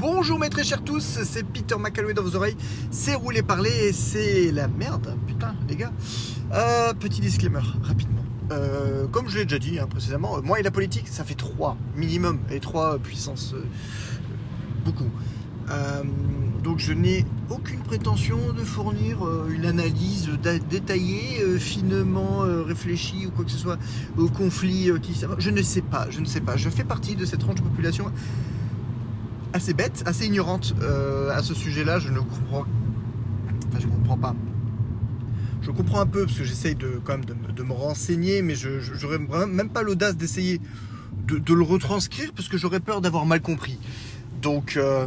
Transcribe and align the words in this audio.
Bonjour 0.00 0.38
mes 0.38 0.48
très 0.48 0.64
chers 0.64 0.82
tous, 0.82 1.18
c'est 1.24 1.42
Peter 1.42 1.74
McAlloway 1.78 2.14
dans 2.14 2.22
vos 2.22 2.34
oreilles. 2.34 2.56
C'est 2.90 3.14
roulé 3.14 3.42
parler 3.42 3.88
et 3.88 3.92
c'est 3.92 4.50
la 4.50 4.66
merde, 4.66 5.14
putain 5.26 5.54
les 5.68 5.76
gars. 5.76 5.92
Euh, 6.54 6.94
petit 6.94 7.20
disclaimer, 7.20 7.60
rapidement. 7.82 8.24
Euh, 8.50 9.06
comme 9.08 9.28
je 9.28 9.36
l'ai 9.36 9.44
déjà 9.44 9.58
dit 9.58 9.78
hein, 9.78 9.86
précédemment, 9.86 10.40
moi 10.42 10.58
et 10.58 10.62
la 10.62 10.70
politique, 10.70 11.06
ça 11.06 11.22
fait 11.22 11.34
3 11.34 11.76
minimum, 11.96 12.38
et 12.50 12.60
3 12.60 12.98
puissance 12.98 13.52
euh, 13.52 13.62
beaucoup. 14.86 15.10
Euh, 15.68 16.02
donc 16.64 16.78
je 16.78 16.94
n'ai 16.94 17.26
aucune 17.50 17.80
prétention 17.80 18.38
de 18.56 18.64
fournir 18.64 19.26
euh, 19.26 19.50
une 19.54 19.66
analyse 19.66 20.30
détaillée, 20.70 21.42
euh, 21.42 21.58
finement 21.58 22.42
euh, 22.44 22.62
réfléchie 22.62 23.26
ou 23.26 23.30
quoi 23.32 23.44
que 23.44 23.50
ce 23.50 23.58
soit 23.58 23.78
au 24.16 24.28
conflit 24.28 24.88
euh, 24.88 24.98
qui... 24.98 25.14
Je 25.38 25.50
ne 25.50 25.60
sais 25.60 25.82
pas, 25.82 26.06
je 26.08 26.20
ne 26.20 26.24
sais 26.24 26.40
pas. 26.40 26.56
Je 26.56 26.70
fais 26.70 26.84
partie 26.84 27.16
de 27.16 27.26
cette 27.26 27.40
tranche 27.40 27.60
population 27.60 28.10
assez 29.52 29.74
bête, 29.74 30.02
assez 30.06 30.26
ignorante 30.26 30.74
euh, 30.82 31.30
à 31.30 31.42
ce 31.42 31.54
sujet-là. 31.54 31.98
Je 31.98 32.08
ne 32.10 32.20
comprends... 32.20 32.64
Enfin, 33.68 33.78
je 33.80 33.86
comprends 33.86 34.18
pas. 34.18 34.34
Je 35.62 35.70
comprends 35.70 36.00
un 36.00 36.06
peu 36.06 36.24
parce 36.24 36.38
que 36.38 36.44
j'essaye 36.44 36.74
de, 36.74 37.00
quand 37.04 37.12
même 37.18 37.24
de, 37.24 37.62
me- 37.62 37.72
renseigner, 37.72 38.42
mais 38.42 38.54
je 38.54 38.68
vraiment 39.06 39.46
même 39.46 39.68
pas 39.68 39.82
l'audace 39.82 40.16
d'essayer 40.16 40.60
de, 41.26 41.54
le 41.54 41.62
retranscrire 41.62 42.32
parce 42.34 42.48
que 42.48 42.58
j'aurais 42.58 42.80
peur 42.80 43.00
d'avoir 43.00 43.26
mal 43.26 43.40
compris. 43.40 43.78
Donc, 44.42 44.76
euh, 44.76 45.06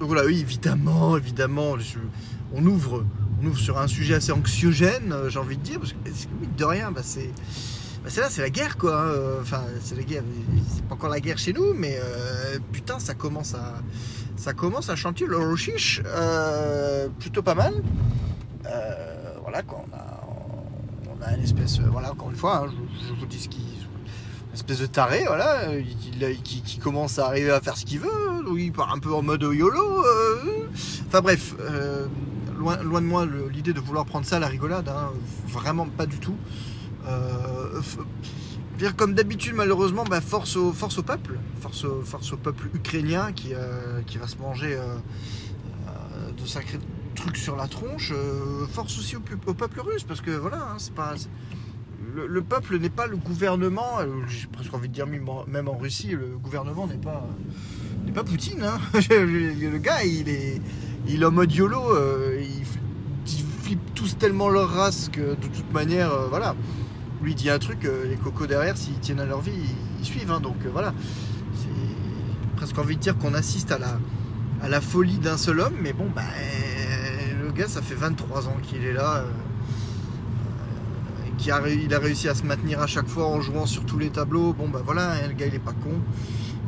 voilà, 0.00 0.24
oui, 0.26 0.40
évidemment, 0.40 1.16
évidemment, 1.16 1.76
on, 2.54 2.66
ouvre, 2.66 3.04
on 3.42 3.46
ouvre 3.46 3.58
sur 3.58 3.78
un 3.78 3.86
sujet 3.86 4.14
assez 4.14 4.32
anxiogène, 4.32 5.12
euh, 5.12 5.30
j'ai 5.30 5.38
envie 5.38 5.56
de 5.56 5.62
dire, 5.62 5.80
parce 5.80 5.92
que 5.92 5.98
de 6.58 6.64
rien, 6.64 6.92
bah, 6.92 7.00
c'est 7.02 7.30
bah, 8.04 8.10
c'est 8.10 8.20
là, 8.20 8.28
c'est 8.30 8.42
la 8.42 8.50
guerre, 8.50 8.76
quoi. 8.76 9.00
hein. 9.00 9.06
Euh, 9.08 9.40
Enfin, 9.40 9.62
c'est 9.82 9.96
la 9.96 10.02
guerre, 10.02 10.22
c'est 10.72 10.84
pas 10.84 10.94
encore 10.94 11.08
la 11.10 11.20
guerre 11.20 11.38
chez 11.38 11.52
nous, 11.52 11.72
mais 11.74 11.98
euh, 11.98 12.58
putain, 12.72 12.98
ça 12.98 13.14
commence 13.14 13.54
à, 13.54 13.74
ça 14.36 14.52
commence 14.52 14.90
à 14.90 14.96
chanter 14.96 15.26
le 15.26 15.38
rochiche, 15.38 16.02
euh, 16.06 17.08
plutôt 17.18 17.42
pas 17.42 17.54
mal. 17.54 17.74
Voilà, 19.42 19.62
quoi, 19.62 19.84
on 19.90 19.94
a, 19.94 20.20
on 21.18 21.22
a 21.22 21.36
une 21.36 21.42
espèce, 21.44 21.78
voilà, 21.80 22.10
encore 22.12 22.30
une 22.30 22.36
fois, 22.36 22.64
hein, 22.66 22.72
je, 23.08 23.14
vous 23.14 23.26
dis 23.26 23.38
ce 23.38 23.48
qui, 23.48 23.60
une 23.60 24.54
espèce 24.54 24.78
de 24.80 24.86
taré, 24.86 25.24
voilà, 25.26 25.68
il- 25.76 26.42
qui, 26.42 26.78
commence 26.78 27.18
à 27.18 27.26
arriver 27.26 27.50
à 27.50 27.60
faire 27.60 27.76
ce 27.76 27.84
qu'il 27.84 28.00
veut, 28.00 28.08
il 28.56 28.72
part 28.72 28.92
un 28.92 28.98
peu 28.98 29.12
en 29.14 29.22
mode 29.22 29.42
YOLO. 29.42 30.02
Enfin 31.06 31.20
bref, 31.20 31.54
loin, 32.58 32.76
loin 32.82 33.00
de 33.00 33.06
moi 33.06 33.26
l'idée 33.52 33.72
de 33.74 33.80
vouloir 33.80 34.06
prendre 34.06 34.26
ça 34.26 34.36
à 34.36 34.38
la 34.40 34.48
rigolade, 34.48 34.88
hein, 34.88 35.10
vraiment 35.46 35.86
pas 35.86 36.06
du 36.06 36.18
tout. 36.18 36.36
Euh, 37.06 37.80
dire, 38.78 38.96
comme 38.96 39.14
d'habitude, 39.14 39.54
malheureusement, 39.54 40.04
bah, 40.04 40.20
force, 40.20 40.56
au, 40.56 40.72
force 40.72 40.98
au 40.98 41.02
peuple, 41.02 41.38
force 41.60 41.84
au, 41.84 42.02
force 42.02 42.32
au 42.32 42.36
peuple 42.36 42.68
ukrainien 42.74 43.32
qui, 43.32 43.54
euh, 43.54 44.00
qui 44.06 44.18
va 44.18 44.26
se 44.26 44.36
manger 44.38 44.74
euh, 44.74 44.96
de 46.36 46.46
sacrés 46.46 46.78
trucs 47.14 47.36
sur 47.36 47.56
la 47.56 47.68
tronche. 47.68 48.12
force 48.72 48.98
aussi 48.98 49.16
au, 49.16 49.20
peuple 49.54 49.80
russe, 49.80 50.02
parce 50.02 50.20
que 50.20 50.30
voilà, 50.32 50.56
hein, 50.58 50.74
c'est 50.78 50.94
pas. 50.94 51.14
Le, 52.14 52.26
le 52.26 52.42
peuple 52.42 52.78
n'est 52.78 52.90
pas 52.90 53.06
le 53.06 53.16
gouvernement, 53.16 53.98
j'ai 54.28 54.46
presque 54.48 54.72
envie 54.74 54.88
de 54.88 54.94
dire 54.94 55.06
même 55.06 55.68
en, 55.68 55.76
Russie, 55.76 56.10
le 56.10 56.36
gouvernement 56.42 56.86
n'est 56.86 56.96
pas, 56.98 57.26
n'est 58.04 58.12
pas 58.12 58.22
Poutine. 58.24 58.62
hein. 58.62 58.78
le 59.10 59.78
gars, 59.78 60.04
il 60.04 60.28
est, 60.28 60.60
il 61.08 61.22
est 61.22 61.24
en 61.24 61.30
mode 61.32 61.52
YOLO, 61.52 61.80
il, 62.38 62.62
f- 62.62 62.78
ils 63.26 63.44
flippent 63.62 63.94
tous 63.94 64.16
tellement 64.18 64.48
leur 64.48 64.68
race 64.70 65.08
que 65.12 65.20
de 65.20 65.34
toute 65.54 65.72
manière, 65.72 66.10
voilà. 66.28 66.54
Lui 67.24 67.34
dit 67.34 67.48
un 67.50 67.58
truc, 67.58 67.84
euh, 67.86 68.06
les 68.08 68.16
cocos 68.16 68.46
derrière, 68.46 68.76
s'ils 68.76 68.98
tiennent 69.00 69.20
à 69.20 69.24
leur 69.24 69.40
vie, 69.40 69.52
ils, 70.00 70.04
suivent. 70.04 70.30
hein. 70.30 70.40
donc 70.40 70.56
euh, 70.64 70.68
voilà. 70.70 70.92
C'est 71.54 72.56
presque 72.56 72.78
envie 72.78 72.96
de 72.96 73.00
dire 73.00 73.16
qu'on 73.16 73.32
assiste 73.34 73.72
à 73.72 73.78
la, 73.78 73.98
à 74.62 74.68
la 74.68 74.80
folie 74.82 75.18
d'un 75.18 75.38
seul 75.38 75.60
homme, 75.60 75.74
mais 75.82 75.92
bon, 75.92 76.08
bah, 76.14 76.22
le 77.42 77.50
gars, 77.52 77.68
ça 77.68 77.80
fait 77.82 77.94
23 77.94 78.48
ans 78.48 78.56
qu'il 78.62 78.84
est 78.84 78.92
là. 78.92 79.16
euh, 79.16 79.22
euh, 79.22 81.30
qui 81.38 81.50
a, 81.50 81.66
il 81.68 81.92
a 81.94 81.98
réussi 81.98 82.28
à 82.28 82.34
se 82.34 82.44
maintenir 82.44 82.80
à 82.80 82.86
chaque 82.86 83.08
fois 83.08 83.26
en 83.26 83.40
jouant 83.40 83.66
sur 83.66 83.84
tous 83.86 83.98
les 83.98 84.10
tableaux. 84.10 84.52
Bon, 84.52 84.68
bah 84.68 84.82
voilà, 84.84 85.12
hein, 85.12 85.26
le 85.28 85.34
gars, 85.34 85.46
il 85.46 85.54
est 85.54 85.58
pas 85.58 85.72
con. 85.72 86.00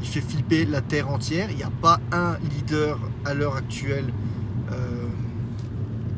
Il 0.00 0.06
fait 0.08 0.20
flipper 0.20 0.64
la 0.64 0.80
terre 0.80 1.08
entière. 1.10 1.48
Il 1.50 1.56
n'y 1.56 1.62
a 1.62 1.70
pas 1.82 2.00
un 2.12 2.36
leader 2.50 2.98
à 3.24 3.34
l'heure 3.34 3.56
actuelle 3.56 4.12
euh, 4.72 5.06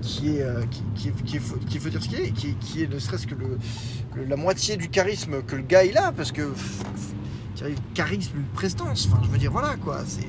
qui 0.00 0.36
est, 0.36 0.42
euh, 0.42 0.62
qui, 0.94 1.08
est- 1.08 1.24
qui 1.24 1.38
dire 1.78 2.02
ce 2.02 2.08
qu'il 2.08 2.20
est, 2.20 2.30
qui 2.32 2.82
est 2.82 2.92
ne 2.92 2.98
serait-ce 2.98 3.26
que 3.26 3.34
le, 3.34 3.58
la 4.26 4.36
moitié 4.36 4.76
du 4.76 4.88
charisme 4.88 5.42
que 5.42 5.56
le 5.56 5.62
gars 5.62 5.84
il 5.84 5.96
a, 5.98 6.12
parce 6.12 6.32
que 6.32 6.52
charisme, 7.94 8.36
une 8.36 8.44
prestance. 8.44 9.08
Enfin, 9.10 9.20
je 9.24 9.28
veux 9.28 9.38
dire, 9.38 9.52
voilà 9.52 9.76
quoi. 9.76 10.00
C'est 10.06 10.26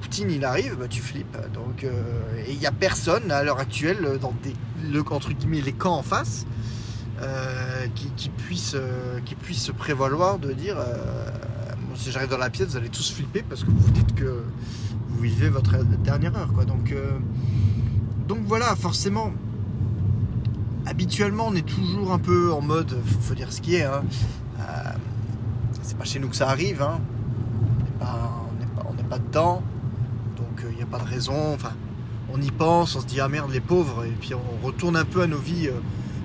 Poutine, 0.00 0.30
il 0.30 0.44
arrive, 0.44 0.76
bah, 0.76 0.88
tu 0.88 1.00
flippes. 1.00 1.36
Donc, 1.52 1.84
euh, 1.84 1.90
et 2.46 2.52
il 2.52 2.58
n'y 2.58 2.66
a 2.66 2.72
personne 2.72 3.30
à 3.30 3.42
l'heure 3.42 3.58
actuelle 3.58 4.18
dans 4.20 4.34
des, 4.42 4.54
le, 4.90 5.00
entre 5.10 5.32
guillemets, 5.32 5.60
les 5.60 5.72
camps 5.72 5.96
en 5.96 6.02
face 6.02 6.46
euh, 7.20 7.86
qui, 7.94 8.28
puisse, 8.28 8.74
euh, 8.74 9.20
qui 9.24 9.34
puisse 9.34 9.62
se 9.62 9.72
prévaloir 9.72 10.38
de 10.38 10.52
dire 10.52 10.76
Moi, 10.76 11.96
si 11.96 12.12
j'arrive 12.12 12.28
dans 12.30 12.38
la 12.38 12.50
pièce, 12.50 12.68
vous 12.68 12.76
allez 12.76 12.88
tous 12.88 13.12
flipper 13.12 13.42
parce 13.42 13.64
que 13.64 13.70
vous 13.70 13.90
dites 13.90 14.14
que 14.14 14.44
vous 15.08 15.22
vivez 15.22 15.48
votre 15.48 15.82
dernière 15.84 16.36
heure. 16.36 16.52
Quoi. 16.52 16.64
Donc, 16.64 16.94
donc 18.28 18.40
voilà, 18.44 18.76
forcément, 18.76 19.32
habituellement, 20.86 21.46
on 21.48 21.54
est 21.54 21.66
toujours 21.66 22.12
un 22.12 22.18
peu 22.18 22.52
en 22.52 22.60
mode 22.60 22.90
faut, 23.04 23.20
faut 23.20 23.34
dire 23.34 23.52
ce 23.52 23.60
qui 23.60 23.76
est. 23.76 23.84
Hein. 23.84 24.04
Euh, 24.60 24.62
c'est 25.82 25.98
pas 25.98 26.04
chez 26.04 26.18
nous 26.18 26.28
que 26.28 26.36
ça 26.36 26.48
arrive. 26.48 26.82
Hein. 26.82 27.00
On 28.00 28.94
n'est 28.94 29.02
pas, 29.02 29.18
dedans. 29.18 29.62
Donc 30.36 30.64
il 30.70 30.76
n'y 30.76 30.82
a 30.82 30.86
pas 30.86 30.98
de 30.98 31.08
raison. 31.08 31.54
Enfin, 31.54 31.72
on 32.32 32.40
y 32.40 32.50
pense, 32.50 32.96
on 32.96 33.00
se 33.00 33.06
dit 33.06 33.20
ah 33.20 33.28
merde 33.28 33.50
les 33.50 33.60
pauvres, 33.60 34.04
et 34.04 34.10
puis 34.10 34.32
on 34.34 34.66
retourne 34.66 34.96
un 34.96 35.04
peu 35.04 35.22
à 35.22 35.26
nos 35.26 35.38
vies 35.38 35.68
euh, 35.68 35.80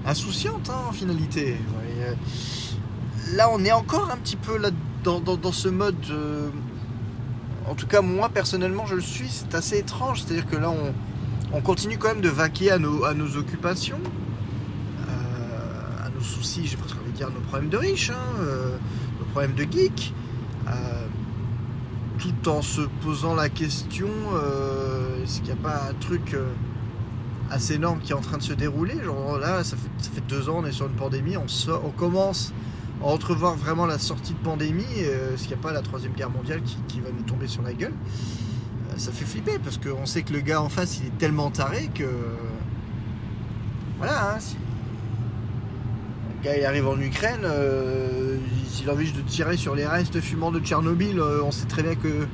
insouciantes 0.06 0.70
hein, 0.70 0.82
en 0.90 0.92
finalité. 0.92 1.58
Euh, 2.00 2.14
là, 3.34 3.50
on 3.52 3.64
est 3.64 3.72
encore 3.72 4.10
un 4.12 4.18
petit 4.18 4.36
peu 4.36 4.60
dans, 5.04 5.52
ce 5.52 5.70
mode. 5.70 5.96
euh, 6.10 6.50
en 7.68 7.76
tout 7.76 7.88
cas, 7.88 8.02
moi 8.02 8.30
personnellement, 8.30 8.86
je 8.86 8.96
le 8.96 9.02
suis. 9.02 9.30
C'est 9.30 9.54
assez 9.56 9.78
étrange. 9.78 10.24
C'est-à-dire 10.24 10.48
que 10.48 10.56
là, 10.56 10.72
on, 10.72 10.94
on 11.54 11.62
continue 11.62 11.98
quand 11.98 12.08
même 12.10 12.22
de 12.22 12.30
vaquer 12.30 12.72
à 12.72 12.80
nos, 12.80 13.38
occupations, 13.38 14.00
euh, 14.00 14.31
nos 16.22 16.28
soucis, 16.28 16.68
j'ai 16.68 16.78
presque 16.78 16.98
envie 16.98 17.12
de 17.12 17.18
dire, 17.18 17.32
nos 17.32 17.40
problèmes 17.42 17.70
de 17.70 17.78
riches, 17.78 18.12
hein, 18.12 18.40
euh, 18.40 18.78
nos 19.20 19.26
problèmes 19.26 19.56
de 19.56 19.64
geeks. 19.64 20.14
euh, 20.68 21.08
tout 22.20 22.50
en 22.50 22.62
se 22.62 22.82
posant 23.02 23.34
la 23.34 23.50
question 23.50 24.08
euh, 24.36 25.24
est-ce 25.24 25.38
qu'il 25.38 25.46
n'y 25.46 25.60
a 25.60 25.64
pas 25.64 25.90
un 25.90 25.94
truc 25.96 26.38
assez 27.50 27.74
énorme 27.74 28.00
qui 28.00 28.12
est 28.12 28.16
en 28.16 28.22
train 28.22 28.38
de 28.38 28.44
se 28.44 28.54
dérouler? 28.54 28.94
Genre 29.04 29.40
là 29.40 29.64
ça 29.64 29.76
fait, 29.76 30.22
deux 30.28 30.48
ans 30.48 30.58
on 30.60 30.66
est 30.68 30.72
sur 30.72 30.86
une 30.86 30.94
pandémie 30.94 31.36
on, 31.36 31.90
commence 31.90 32.54
à 33.02 33.08
entrevoir 33.08 33.56
vraiment 33.56 33.88
la 33.88 33.98
sortie 33.98 34.34
de 34.34 34.38
pandémie 34.38 34.84
est-ce 35.00 35.48
qu'il 35.48 35.56
n'y 35.56 35.62
a 35.62 35.64
pas 35.64 35.72
la 35.72 35.82
troisième 35.82 36.14
guerre 36.14 36.30
mondiale 36.30 36.62
qui, 36.88 37.00
va 37.00 37.10
nous 37.10 37.24
tomber 37.24 37.48
sur 37.48 37.64
la 37.64 37.74
gueule? 37.74 37.94
Ça 38.98 39.12
fait 39.12 39.26
flipper 39.26 39.58
parce 39.58 39.80
qu'on 39.80 40.06
sait 40.06 40.22
que 40.22 40.34
le 40.34 40.42
gars 40.42 40.62
en 40.62 40.70
face 40.70 41.00
il 41.00 41.08
est 41.08 41.18
tellement 41.18 41.50
taré 41.50 41.90
que 41.96 42.08
voilà 43.98 44.36
hein, 44.36 44.38
gars 46.42 46.58
il 46.58 46.66
arrive 46.66 46.88
en 46.88 47.00
Ukraine, 47.00 47.42
euh, 47.44 48.38
s'il 48.68 48.90
envie 48.90 49.12
de 49.12 49.22
tirer 49.22 49.58
sur 49.58 49.76
les 49.76 49.86
restes 49.86 50.20
fumants 50.20 50.52
de 50.52 50.60
Tchernobyl, 50.60 51.20
euh, 51.20 51.44
on 51.44 51.52
sait 51.52 51.68
très 51.68 51.84
bien 51.84 51.96
que 51.96 52.28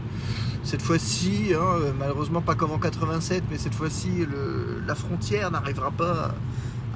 cette 0.63 0.81
fois-ci, 0.81 1.53
hein, 1.53 1.93
malheureusement 1.97 2.41
pas 2.41 2.55
comme 2.55 2.71
en 2.71 2.79
87, 2.79 3.43
mais 3.49 3.57
cette 3.57 3.73
fois-ci 3.73 4.25
la 4.85 4.95
frontière 4.95 5.51
n'arrivera 5.51 5.91
pas 5.91 6.35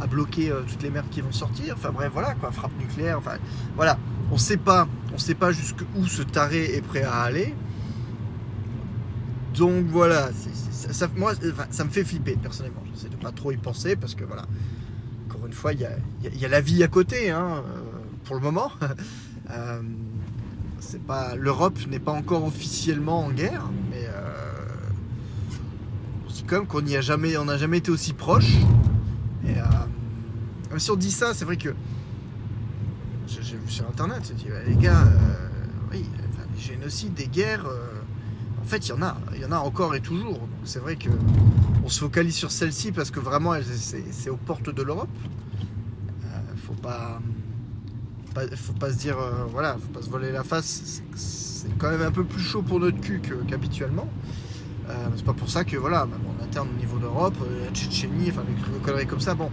à, 0.01 0.07
bloquer 0.07 0.51
euh, 0.51 0.61
toutes 0.67 0.81
les 0.83 0.89
merdes 0.89 1.09
qui 1.09 1.21
vont 1.21 1.31
sortir. 1.31 1.75
Enfin 1.77 1.91
bref, 1.91 2.11
voilà 2.13 2.33
quoi, 2.35 2.51
frappe 2.51 2.77
nucléaire. 2.79 3.17
Enfin 3.17 3.37
voilà, 3.75 3.97
on 4.31 4.37
sait 4.37 4.57
pas, 4.57 4.87
on 5.13 5.17
sait 5.17 5.35
pas 5.35 5.51
jusqu'où 5.51 6.05
ce 6.07 6.23
taré 6.23 6.75
est 6.75 6.81
prêt 6.81 7.03
à 7.03 7.21
aller. 7.21 7.53
Donc 9.55 9.85
voilà, 9.87 10.29
ça, 10.31 11.07
moi, 11.15 11.33
ça 11.69 11.83
me 11.83 11.89
fait 11.89 12.03
flipper 12.03 12.37
personnellement. 12.41 12.83
J'essaie 12.93 13.09
de 13.09 13.17
pas 13.17 13.31
trop 13.31 13.51
y 13.51 13.57
penser 13.57 13.95
parce 13.95 14.15
que 14.15 14.23
voilà, 14.23 14.45
une 15.45 15.53
fois, 15.53 15.73
il 15.73 15.79
y 15.79 15.85
a, 16.45 16.47
la 16.47 16.61
vie 16.61 16.83
à 16.83 16.87
côté, 16.87 17.29
hein, 17.29 17.63
euh, 17.65 17.81
pour 18.25 18.35
le 18.35 18.41
moment. 18.41 18.71
Euh, 19.49 19.81
c'est 20.79 21.01
pas, 21.01 21.35
L'Europe 21.35 21.77
n'est 21.89 21.99
pas 21.99 22.13
encore 22.13 22.45
officiellement 22.45 23.25
en 23.25 23.31
guerre, 23.31 23.69
mais 23.89 24.05
euh, 24.05 24.29
dit 26.29 26.45
quand 26.47 26.57
même 26.57 26.67
qu'on 26.67 26.81
n'y 26.81 26.95
a 26.95 27.01
jamais, 27.01 27.35
on 27.35 27.43
n'a 27.43 27.57
jamais 27.57 27.79
été 27.79 27.91
aussi 27.91 28.13
proche. 28.13 28.53
Et 29.45 29.57
euh, 29.57 30.77
si 30.77 30.89
on 30.89 30.95
dit 30.95 31.11
ça, 31.11 31.33
c'est 31.33 31.43
vrai 31.43 31.57
que 31.57 31.75
j'ai 33.27 33.43
j'ai 33.43 33.57
vu 33.57 33.69
sur 33.69 33.85
internet, 33.89 34.21
c'est 34.23 34.35
dit, 34.35 34.47
les 34.67 34.75
gars, 34.75 35.03
oui, 35.91 36.05
enfin, 36.29 36.47
génocides, 36.57 37.13
des 37.13 37.27
guerres. 37.27 37.65
En 38.61 38.65
fait, 38.65 38.87
il 38.87 38.89
y 38.89 38.93
en 38.93 39.01
a, 39.01 39.17
il 39.35 39.41
y 39.41 39.45
en 39.45 39.51
a 39.51 39.57
encore 39.57 39.95
et 39.95 40.01
toujours. 40.01 40.39
C'est 40.63 40.79
vrai 40.79 40.95
que 40.95 41.09
on 41.83 41.89
se 41.89 41.99
focalise 41.99 42.35
sur 42.35 42.51
celle-ci 42.51 42.91
parce 42.91 43.11
que 43.11 43.19
vraiment, 43.19 43.53
c'est 43.63 44.29
aux 44.29 44.37
portes 44.37 44.73
de 44.73 44.83
l'Europe. 44.83 45.09
Euh, 46.23 46.37
faut 46.67 46.73
pas, 46.73 47.19
faut 48.55 48.73
pas 48.73 48.91
se 48.91 48.97
dire, 48.97 49.17
euh, 49.19 49.45
voilà, 49.51 49.73
faut 49.73 49.91
pas 49.91 50.01
se 50.01 50.09
voler 50.09 50.31
la 50.31 50.43
face. 50.43 51.01
C'est 51.15 51.77
quand 51.77 51.89
même 51.89 52.01
un 52.01 52.11
peu 52.11 52.23
plus 52.23 52.41
chaud 52.41 52.61
pour 52.61 52.79
notre 52.79 52.99
cul 52.99 53.21
qu'habituellement. 53.47 54.07
Euh, 54.89 54.93
c'est 55.15 55.25
pas 55.25 55.33
pour 55.33 55.49
ça 55.49 55.63
que, 55.63 55.77
voilà, 55.77 56.05
même 56.05 56.19
en 56.27 56.43
interne 56.43 56.69
au 56.75 56.79
niveau 56.79 56.97
d'Europe, 56.97 57.35
euh, 57.41 57.65
la 57.65 57.71
Tchétchénie, 57.71 58.29
enfin 58.29 58.43
des 58.43 58.79
conneries 58.81 59.07
comme 59.07 59.19
ça, 59.21 59.35
bon. 59.35 59.49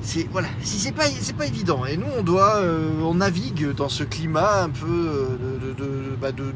C'est 0.00 0.28
voilà, 0.30 0.48
c'est 0.62 0.92
pas 0.92 1.04
pas 1.36 1.46
évident. 1.46 1.84
Et 1.84 1.96
nous, 1.96 2.06
on 2.16 2.22
doit, 2.22 2.56
euh, 2.56 3.00
on 3.02 3.14
navigue 3.14 3.74
dans 3.74 3.88
ce 3.88 4.04
climat 4.04 4.62
un 4.62 4.70
peu 4.70 4.86
euh, 4.86 5.58
de, 5.60 5.72
de, 5.74 6.16
bah, 6.20 6.32
de, 6.32 6.52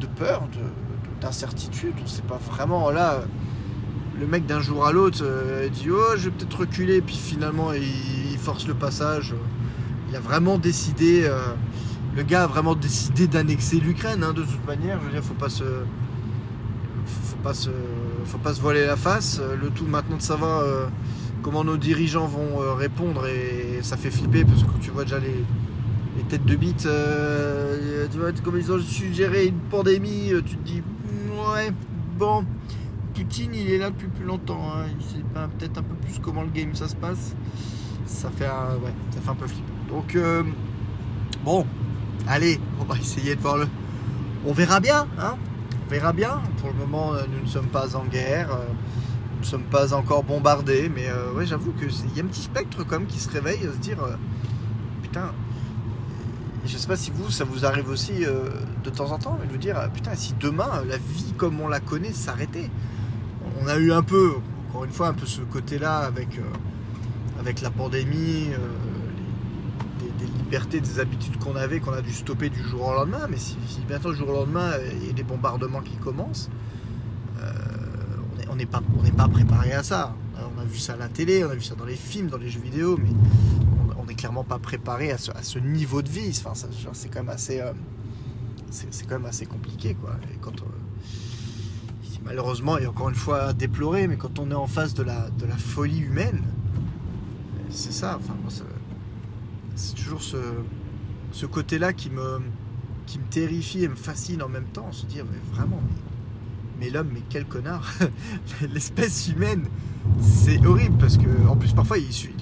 de, 0.00 0.06
peur, 0.06 0.42
de- 0.52 0.58
de- 0.58 1.20
d'incertitude. 1.20 1.92
On 2.02 2.06
sait 2.06 2.22
pas 2.22 2.38
vraiment 2.50 2.90
là. 2.90 3.20
Le 4.18 4.26
mec 4.26 4.46
d'un 4.46 4.60
jour 4.60 4.86
à 4.86 4.92
l'autre 4.92 5.20
euh, 5.22 5.68
dit 5.68 5.88
oh 5.90 6.16
je 6.16 6.24
vais 6.24 6.30
peut-être 6.30 6.58
reculer 6.58 7.00
puis 7.00 7.16
finalement 7.16 7.72
il, 7.72 8.36
force 8.38 8.66
le 8.66 8.74
passage. 8.74 9.34
Il 10.08 10.16
a 10.16 10.20
vraiment 10.20 10.56
décidé, 10.58 11.24
euh, 11.24 11.38
le 12.16 12.22
gars 12.22 12.44
a 12.44 12.46
vraiment 12.46 12.74
décidé 12.74 13.26
d'annexer 13.26 13.80
l'Ukraine 13.80 14.24
hein, 14.24 14.32
de 14.32 14.42
toute 14.42 14.66
manière. 14.66 14.98
Je 15.00 15.06
veux 15.06 15.12
dire 15.12 15.22
faut 15.22 15.34
pas 15.34 15.50
se, 15.50 15.64
faut 17.04 17.36
pas 17.42 17.52
se, 17.54 17.70
pas 18.42 18.54
se 18.54 18.60
voiler 18.62 18.86
la 18.86 18.96
face. 18.96 19.40
Le 19.60 19.68
tout 19.68 19.84
maintenant 19.86 20.16
de 20.16 20.22
savoir 20.22 20.60
euh, 20.60 20.86
comment 21.42 21.64
nos 21.64 21.76
dirigeants 21.76 22.26
vont 22.26 22.58
répondre 22.76 23.26
et 23.26 23.80
ça 23.82 23.96
fait 23.98 24.10
flipper 24.10 24.44
parce 24.44 24.62
que 24.62 24.68
tu 24.80 24.90
vois 24.90 25.04
déjà 25.04 25.18
les, 25.18 25.44
les 26.30 26.38
têtes 26.38 26.46
de 26.46 26.56
bite, 26.56 26.86
euh, 26.86 28.06
tu 28.10 28.18
vois 28.18 28.32
comme 28.44 28.56
ils 28.58 28.70
ont 28.70 28.78
suggéré 28.78 29.46
une 29.46 29.58
pandémie, 29.58 30.32
euh, 30.32 30.42
tu 30.42 30.56
te 30.56 30.62
dis 30.64 30.82
ouais 31.28 31.72
bon. 32.18 32.44
Poutine, 33.14 33.50
il 33.54 33.68
est 33.70 33.78
là 33.78 33.90
depuis 33.90 34.06
plus 34.08 34.24
longtemps. 34.24 34.60
hein. 34.74 34.84
Il 34.98 35.04
sait 35.04 35.22
pas- 35.34 35.48
peut-être 35.58 35.78
un 35.78 35.82
peu 35.82 35.94
plus 35.96 36.18
comment 36.20 36.42
le 36.42 36.48
game 36.48 36.74
ça 36.74 36.88
se 36.88 36.96
passe. 36.96 37.34
Ça 38.06 38.30
fait 38.30 38.46
un, 38.46 38.76
ouais, 38.82 38.92
ça 39.10 39.20
fait 39.20 39.28
un 39.28 39.34
peu 39.34 39.46
flipper. 39.46 39.72
Donc 39.90 40.14
euh, 40.16 40.42
bon, 41.44 41.66
allez, 42.26 42.58
on 42.80 42.84
va 42.84 42.96
essayer 42.98 43.34
de 43.36 43.40
voir 43.40 43.58
le. 43.58 43.66
On 44.46 44.52
verra 44.52 44.80
bien, 44.80 45.06
hein. 45.18 45.34
On 45.86 45.90
verra 45.90 46.12
bien. 46.12 46.40
Pour 46.58 46.68
le 46.70 46.76
moment, 46.76 47.12
euh, 47.14 47.22
nous 47.30 47.42
ne 47.44 47.48
sommes 47.50 47.66
pas 47.66 47.94
en 47.96 48.04
guerre. 48.04 48.52
euh, 48.52 48.64
nous 49.34 49.40
ne 49.40 49.44
sommes 49.44 49.64
pas 49.64 49.92
encore 49.94 50.22
bombardés, 50.22 50.90
mais 50.94 51.08
euh, 51.08 51.32
ouais, 51.34 51.46
j'avoue 51.46 51.72
que 51.72 51.90
c'est- 51.90 52.04
il 52.10 52.16
y 52.16 52.20
a 52.20 52.24
un 52.24 52.26
petit 52.28 52.42
spectre 52.42 52.86
comme 52.86 53.06
qui 53.06 53.18
se 53.18 53.28
réveille 53.30 53.66
à 53.66 53.72
se 53.72 53.78
dire 53.78 54.02
euh, 54.02 54.14
putain. 55.02 55.32
Je 56.66 56.76
sais 56.76 56.86
pas 56.86 56.96
si 56.96 57.10
vous, 57.10 57.30
ça 57.30 57.44
vous 57.44 57.64
arrive 57.64 57.88
aussi 57.88 58.24
euh, 58.24 58.48
de 58.84 58.90
temps 58.90 59.10
en 59.12 59.18
temps, 59.18 59.38
mais 59.40 59.46
de 59.46 59.52
vous 59.52 59.58
dire 59.58 59.78
euh, 59.78 59.88
putain, 59.88 60.14
si 60.14 60.34
demain 60.38 60.82
la 60.86 60.98
vie 60.98 61.32
comme 61.36 61.60
on 61.60 61.68
la 61.68 61.80
connaît 61.80 62.12
s'arrêtait. 62.12 62.70
On 63.62 63.66
a 63.66 63.76
eu 63.76 63.92
un 63.92 64.02
peu, 64.02 64.32
encore 64.68 64.84
une 64.84 64.92
fois, 64.92 65.08
un 65.08 65.14
peu 65.14 65.26
ce 65.26 65.40
côté-là 65.40 65.98
avec, 65.98 66.38
euh, 66.38 66.42
avec 67.40 67.60
la 67.62 67.70
pandémie, 67.70 68.48
euh, 68.52 68.58
les- 70.00 70.26
des, 70.26 70.32
libertés, 70.38 70.80
des 70.80 71.00
habitudes 71.00 71.36
qu'on 71.38 71.56
avait, 71.56 71.80
qu'on 71.80 71.92
a 71.92 72.02
dû 72.02 72.12
stopper 72.12 72.50
du 72.50 72.62
jour 72.62 72.86
au 72.88 72.92
lendemain. 72.94 73.26
Mais 73.30 73.36
si, 73.38 73.56
bientôt, 73.88 74.12
du 74.12 74.18
jour 74.18 74.28
au 74.28 74.32
lendemain, 74.34 74.70
il 75.00 75.06
y 75.06 75.10
a 75.10 75.12
des 75.12 75.22
bombardements 75.22 75.80
qui 75.80 75.96
commencent, 75.96 76.50
on 78.50 78.56
n'est 78.56 78.66
pas, 78.66 78.82
pas 79.16 79.28
préparé 79.28 79.72
à 79.72 79.82
ça. 79.82 80.14
On 80.56 80.60
a 80.60 80.64
vu 80.64 80.78
ça 80.78 80.94
à 80.94 80.96
la 80.96 81.08
télé, 81.08 81.44
on 81.44 81.50
a 81.50 81.54
vu 81.54 81.62
ça 81.62 81.74
dans 81.74 81.84
les 81.84 81.96
films, 81.96 82.28
dans 82.28 82.36
les 82.36 82.48
jeux 82.50 82.60
vidéo, 82.60 82.98
mais 83.02 83.10
clairement 84.20 84.44
pas 84.44 84.58
préparé 84.58 85.12
à 85.12 85.16
ce, 85.16 85.58
niveau 85.58 86.02
de 86.02 86.10
vie. 86.10 86.38
Enfin, 86.44 86.52
c'est 86.92 87.08
quand 87.08 87.20
même 87.20 87.30
assez, 87.30 87.58
euh, 87.60 87.72
c'est 88.68 89.06
quand 89.08 89.14
même 89.14 89.24
assez 89.24 89.46
compliqué, 89.46 89.94
quoi. 89.94 90.14
Et 90.30 90.36
quand 90.42 90.60
euh, 90.60 90.66
malheureusement, 92.22 92.76
et 92.76 92.86
encore 92.86 93.08
une 93.08 93.14
fois 93.14 93.44
à 93.44 93.52
déplorer, 93.54 94.06
mais 94.08 94.18
quand 94.18 94.38
on 94.38 94.50
est 94.50 94.54
en 94.54 94.66
face 94.66 94.92
de 94.92 95.02
la, 95.02 95.30
de 95.30 95.46
la 95.46 95.56
folie 95.56 96.00
humaine, 96.00 96.42
c'est 97.70 97.94
ça. 97.94 98.18
Enfin, 98.18 98.36
c'est 99.74 99.94
toujours 99.94 100.22
ce, 100.22 100.36
ce 101.32 101.46
côté-là 101.46 101.94
qui 101.94 102.10
me, 102.10 102.42
qui 103.06 103.20
me 103.20 103.24
terrifie 103.24 103.84
et 103.84 103.88
me 103.88 103.96
fascine 103.96 104.42
en 104.42 104.50
même 104.50 104.66
temps. 104.66 104.92
Se 104.92 105.06
dire, 105.06 105.24
mais 105.24 105.56
vraiment, 105.56 105.80
mais, 106.78 106.90
l'homme, 106.90 107.08
mais 107.14 107.22
quel 107.30 107.46
connard 107.46 107.90
L'espèce 108.70 109.28
humaine, 109.28 109.64
c'est 110.20 110.62
horrible 110.66 110.98
parce 110.98 111.16
que, 111.16 111.48
en 111.48 111.56
plus, 111.56 111.72
parfois, 111.72 111.96
il 111.96 112.12
suffit, 112.12 112.34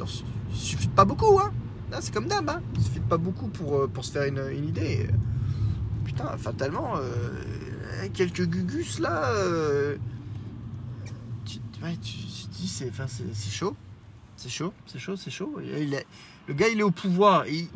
il 0.51 0.57
suffit 0.57 0.89
de 0.89 0.93
pas 0.93 1.05
beaucoup, 1.05 1.39
hein. 1.39 1.53
Là, 1.91 1.99
c'est 2.01 2.13
comme 2.13 2.27
d'hab, 2.27 2.49
hein. 2.51 2.61
il 2.77 2.83
suffit 2.83 3.01
pas 3.01 3.17
beaucoup 3.17 3.49
pour, 3.49 3.77
euh, 3.79 3.87
pour 3.89 4.05
se 4.05 4.13
faire 4.13 4.25
une, 4.25 4.43
une 4.53 4.69
idée. 4.69 5.09
Putain, 6.05 6.37
fatalement, 6.37 6.97
euh, 6.97 8.09
quelques 8.13 8.45
gugus 8.47 8.99
là, 8.99 9.25
euh, 9.33 9.97
tu, 11.45 11.59
ouais, 11.83 11.97
tu, 12.03 12.13
tu 12.19 12.47
dis, 12.53 12.69
c'est, 12.69 12.91
chaud, 13.51 13.77
c'est 14.37 14.49
chaud, 14.51 14.73
c'est 14.87 14.99
chaud, 14.99 15.17
c'est 15.17 15.31
chaud. 15.31 15.59
Le 16.47 16.55
gars, 16.55 16.69
il 16.69 16.81
est 16.81 16.83
au 16.83 16.91
pouvoir. 16.91 17.47
Il, 17.47 17.65
est 17.65 17.69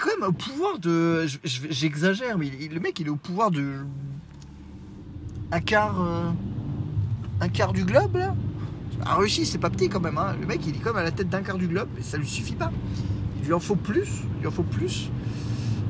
quand 0.00 0.16
même 0.18 0.28
au 0.28 0.32
pouvoir 0.32 0.78
de. 0.78 1.26
je- 1.26 1.38
je- 1.44 1.60
J'exagère, 1.70 2.38
mais 2.38 2.50
le 2.50 2.80
mec, 2.80 2.98
il 3.00 3.06
est 3.06 3.10
au 3.10 3.16
pouvoir 3.16 3.50
de. 3.50 3.78
Un 5.50 5.60
quart. 5.60 6.00
euh, 6.02 6.30
un 7.40 7.48
quart 7.48 7.72
du 7.72 7.84
globe, 7.84 8.16
là 8.16 8.34
En 9.06 9.16
Russie, 9.18 9.44
c'est 9.46 9.58
pas 9.58 9.70
petit 9.70 9.88
quand 9.88 9.98
même. 10.00 10.18
hein. 10.18 10.36
Le 10.40 10.46
mec, 10.46 10.60
il 10.66 10.76
est 10.76 10.78
quand 10.78 10.90
même 10.90 10.98
à 10.98 11.02
la 11.04 11.10
tête 11.10 11.28
d'un 11.28 11.42
quart 11.42 11.58
du 11.58 11.66
globe, 11.66 11.88
et 11.98 12.02
ça 12.02 12.16
lui 12.16 12.28
suffit 12.28 12.54
pas. 12.54 12.70
Il 13.44 13.52
en 13.54 13.60
faut 13.60 13.76
plus. 13.76 14.08
Il 14.40 14.48
en 14.48 14.50
faut 14.50 14.62
plus. 14.62 15.10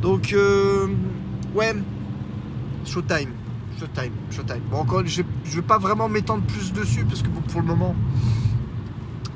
Donc, 0.01 0.33
euh, 0.33 0.89
ouais. 1.55 1.75
Showtime. 2.85 3.31
Showtime. 3.79 4.13
Showtime. 4.31 4.63
Bon, 4.71 4.79
encore, 4.79 5.03
je, 5.07 5.23
je 5.45 5.57
vais 5.57 5.63
pas 5.63 5.79
vraiment 5.79 6.09
m'étendre 6.09 6.45
plus 6.45 6.73
dessus, 6.73 7.05
parce 7.05 7.23
que 7.23 7.29
pour 7.29 7.61
le 7.61 7.67
moment, 7.67 7.95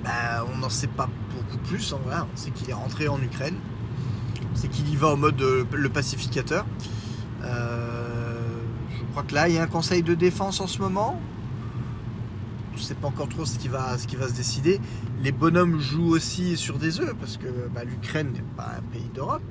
bah, 0.04 0.44
on 0.52 0.58
n'en 0.58 0.68
sait 0.70 0.86
pas 0.86 1.08
beaucoup 1.34 1.58
plus. 1.58 1.94
voilà. 2.04 2.26
On 2.32 2.36
sait 2.36 2.50
qu'il 2.50 2.70
est 2.70 2.74
rentré 2.74 3.08
en 3.08 3.20
Ukraine. 3.20 3.56
Sait 4.54 4.68
qu'il 4.68 4.88
y 4.88 4.96
va 4.96 5.08
en 5.08 5.16
mode 5.16 5.40
euh, 5.42 5.64
le 5.72 5.88
pacificateur. 5.88 6.64
Euh, 7.44 8.60
je 8.90 9.04
crois 9.10 9.22
que 9.22 9.34
là, 9.34 9.48
il 9.48 9.54
y 9.54 9.58
a 9.58 9.62
un 9.62 9.66
conseil 9.66 10.02
de 10.02 10.14
défense 10.14 10.60
en 10.60 10.66
ce 10.66 10.80
moment. 10.80 11.20
Je 12.76 12.82
sais 12.82 12.94
pas 12.94 13.08
encore 13.08 13.28
trop 13.28 13.46
ce 13.46 13.58
qui 13.58 13.68
va, 13.68 13.96
ce 13.96 14.06
qui 14.06 14.16
va 14.16 14.28
se 14.28 14.34
décider. 14.34 14.80
Les 15.22 15.32
bonhommes 15.32 15.80
jouent 15.80 16.10
aussi 16.10 16.56
sur 16.58 16.78
des 16.78 17.00
œufs 17.00 17.14
parce 17.18 17.38
que 17.38 17.46
bah, 17.74 17.84
l'Ukraine 17.84 18.32
n'est 18.32 18.44
pas 18.56 18.74
un 18.78 18.82
pays 18.92 19.10
d'Europe. 19.14 19.42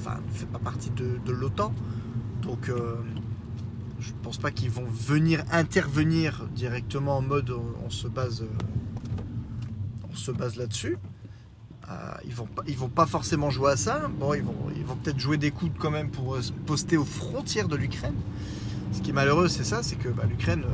Enfin, 0.00 0.18
ne 0.26 0.32
fait 0.32 0.46
pas 0.46 0.58
partie 0.58 0.90
de, 0.90 1.30
l'OTAN. 1.30 1.74
Donc, 2.40 2.70
euh, 2.70 2.96
je 4.00 4.12
pense 4.22 4.38
pas 4.38 4.50
qu'ils 4.50 4.70
vont 4.70 4.86
venir 4.86 5.44
intervenir 5.52 6.46
directement 6.54 7.18
en 7.18 7.22
mode 7.22 7.50
on, 7.50 7.86
on 7.86 7.90
se 7.90 8.08
base, 8.08 8.42
euh, 8.42 8.46
on 10.10 10.16
se 10.16 10.30
base 10.30 10.56
là-dessus. 10.56 10.96
Euh, 11.90 12.14
ils 12.24 12.34
vont 12.34 12.46
pas, 12.46 12.62
vont 12.76 12.88
pas 12.88 13.06
forcément 13.06 13.50
jouer 13.50 13.72
à 13.72 13.76
ça. 13.76 14.08
Bon, 14.18 14.32
ils 14.32 14.42
vont, 14.42 14.96
peut-être 14.96 15.18
jouer 15.18 15.36
des 15.36 15.50
coudes 15.50 15.76
quand 15.78 15.90
même 15.90 16.10
pour 16.10 16.42
se 16.42 16.52
poster 16.52 16.96
aux 16.96 17.04
frontières 17.04 17.68
de 17.68 17.76
l'Ukraine. 17.76 18.16
Ce 18.92 19.02
qui 19.02 19.10
est 19.10 19.12
malheureux, 19.12 19.48
c'est 19.48 19.64
ça, 19.64 19.82
c'est 19.82 19.96
que 19.96 20.08
bah, 20.08 20.24
l'Ukraine 20.26 20.64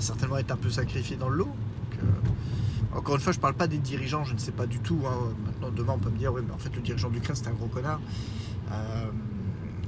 certainement 0.00 0.38
être 0.38 0.50
un 0.50 0.56
peu 0.56 0.70
sacrifiée 0.70 1.16
dans 1.16 1.28
le 1.28 1.38
lot. 1.38 1.48
Euh, 2.02 2.06
encore 2.96 3.14
une 3.14 3.20
fois, 3.20 3.32
je 3.32 3.38
parle 3.38 3.54
pas 3.54 3.66
des 3.66 3.78
dirigeants, 3.78 4.24
je 4.24 4.34
ne 4.34 4.38
sais 4.38 4.52
pas 4.52 4.66
du 4.66 4.80
tout. 4.80 5.00
hein. 5.06 5.32
Maintenant, 5.46 5.70
demain, 5.70 5.92
on 5.96 5.98
peut 5.98 6.10
me 6.10 6.18
dire, 6.18 6.32
oui, 6.32 6.42
mais 6.46 6.52
en 6.52 6.58
fait, 6.58 6.74
le 6.74 6.82
dirigeant 6.82 7.08
de 7.08 7.14
l'Ukraine, 7.14 7.36
c'est 7.36 7.48
un 7.48 7.52
gros 7.52 7.68
connard. 7.68 8.00
Euh, 8.72 9.04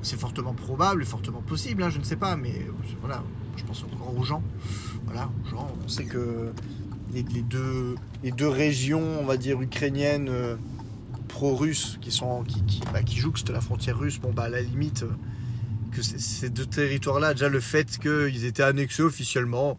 c'est 0.03 0.19
fortement 0.19 0.55
probable, 0.55 1.05
fortement 1.05 1.43
possible, 1.43 1.83
hein, 1.83 1.91
je 1.91 1.99
ne 1.99 2.05
sais 2.05 2.17
pas, 2.17 2.37
mais 2.37 2.67
voilà, 3.01 3.23
je 3.57 3.65
pense 3.65 3.85
encore 3.85 4.17
aux 4.19 4.25
gens. 4.25 4.43
Voilà, 5.07 5.31
aux 5.45 5.49
gens, 5.49 5.69
on 5.85 5.89
sait 5.89 6.05
que 6.05 6.53
les, 7.13 7.23
deux, 7.23 8.49
régions, 8.49 9.21
on 9.21 9.25
va 9.25 9.37
dire, 9.37 9.61
ukrainiennes 9.61 10.29
euh, 10.29 10.57
pro-russes 11.29 11.99
qui, 12.01 12.11
sont, 12.11 12.43
qui, 12.45 12.63
qui, 12.65 12.81
bah, 12.93 13.01
la 13.53 13.61
frontière 13.61 13.99
russe, 13.99 14.19
bon, 14.21 14.33
bah, 14.33 14.45
à 14.45 14.49
la 14.49 14.63
limite, 14.63 15.05
que 15.93 16.03
ces 16.03 16.51
deux 16.51 16.67
territoires-là, 16.67 17.35
déjà 17.35 17.49
le 17.49 17.61
fait 17.61 17.99
qu'ils 17.99 18.45
étaient 18.45 18.63
annexés 18.63 19.03
officiellement, 19.03 19.79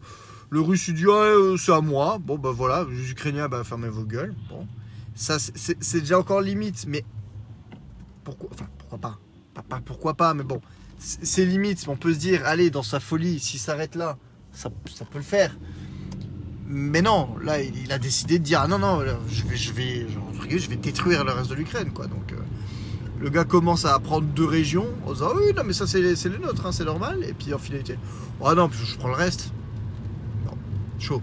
le 0.50 0.60
russe 0.60 0.90
dit, 0.90 1.04
euh, 1.06 1.56
c'est 1.56 1.72
à 1.72 1.80
moi, 1.80 2.18
bon, 2.20 2.38
bah 2.38 2.52
voilà, 2.52 2.86
les 2.88 3.10
ukrainiens, 3.10 3.48
bah, 3.48 3.64
fermez 3.64 3.88
vos 3.88 4.04
gueules, 4.04 4.34
bon. 4.48 4.66
Ça, 5.14 5.38
c'est- 5.38 6.00
déjà 6.00 6.18
encore 6.18 6.40
limite, 6.40 6.86
mais 6.88 7.04
pourquoi, 8.24 8.50
enfin, 8.52 8.66
pourquoi 8.78 8.98
pas? 8.98 9.18
Pas, 9.54 9.62
pas 9.62 9.80
pourquoi 9.84 10.14
pas, 10.14 10.34
mais 10.34 10.42
bon, 10.42 10.60
c'est 10.98 11.44
limite. 11.44 11.84
On 11.88 11.96
peut 11.96 12.12
se 12.12 12.18
dire, 12.18 12.42
allez, 12.44 12.70
dans 12.70 12.82
sa 12.82 12.98
folie, 12.98 13.38
s'il 13.38 13.60
s'arrête 13.60 13.94
là, 13.94 14.16
ça, 14.52 14.70
peut 14.70 15.18
le 15.18 15.22
faire. 15.22 15.56
Mais 16.66 17.02
non, 17.02 17.36
là, 17.42 17.60
il, 17.60 17.92
a 17.92 17.98
décidé 17.98 18.38
de 18.38 18.44
dire, 18.44 18.60
ah 18.62 18.68
non, 18.68 18.78
non, 18.78 19.04
je 19.28 19.44
vais, 19.44 19.56
je 19.56 19.72
vais, 19.72 20.06
je 20.58 20.68
vais 20.68 20.76
détruire 20.76 21.24
le 21.24 21.32
reste 21.32 21.50
de 21.50 21.54
l'Ukraine, 21.54 21.92
quoi. 21.92 22.06
Donc, 22.06 22.32
euh, 22.32 22.36
le 23.20 23.30
gars 23.30 23.44
commence 23.44 23.84
à 23.84 23.98
prendre 23.98 24.26
deux 24.26 24.44
régions, 24.46 24.88
en 25.06 25.12
disant, 25.12 25.30
oui, 25.36 25.52
non, 25.56 25.62
mais 25.64 25.72
ça, 25.72 25.86
c'est 25.86 26.00
les, 26.00 26.14
les 26.14 26.38
nôtres, 26.38 26.66
hein, 26.66 26.72
c'est 26.72 26.84
normal. 26.84 27.24
Et 27.24 27.32
puis, 27.32 27.54
en 27.54 27.58
finalité, 27.58 27.98
ah 28.44 28.54
non, 28.54 28.68
je, 28.72 28.84
je 28.84 28.96
prends 28.98 29.08
le 29.08 29.14
reste. 29.14 29.52
Non, 30.44 30.52
chaud, 30.98 31.22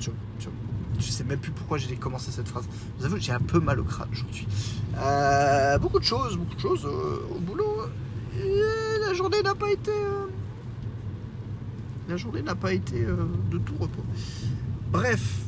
chaud, 0.00 0.12
chaud. 0.38 0.50
Je 0.98 1.10
sais 1.10 1.24
même 1.24 1.40
plus 1.40 1.50
pourquoi 1.50 1.76
j'ai 1.78 1.96
commencé 1.96 2.30
cette 2.30 2.48
phrase. 2.48 2.64
Vous 2.98 3.04
avoue, 3.04 3.16
j'ai 3.18 3.32
un 3.32 3.40
peu 3.40 3.60
mal 3.60 3.80
au 3.80 3.84
crâne 3.84 4.08
aujourd'hui. 4.12 4.46
Euh, 4.96 5.76
beaucoup 5.78 5.98
de 5.98 6.04
choses, 6.04 6.36
beaucoup 6.36 6.54
de 6.54 6.60
choses 6.60 6.86
euh, 6.86 7.18
au 7.34 7.40
boulot. 7.40 7.82
Et 8.38 8.60
la 9.06 9.12
journée 9.12 9.42
n'a 9.42 9.54
pas 9.54 9.70
été. 9.70 9.90
euh, 9.90 10.26
la 12.08 12.16
journée 12.16 12.42
n'a 12.42 12.54
pas 12.54 12.72
été 12.72 13.00
de 13.00 13.58
tout 13.58 13.74
repos. 13.80 14.04
Bref, 14.90 15.43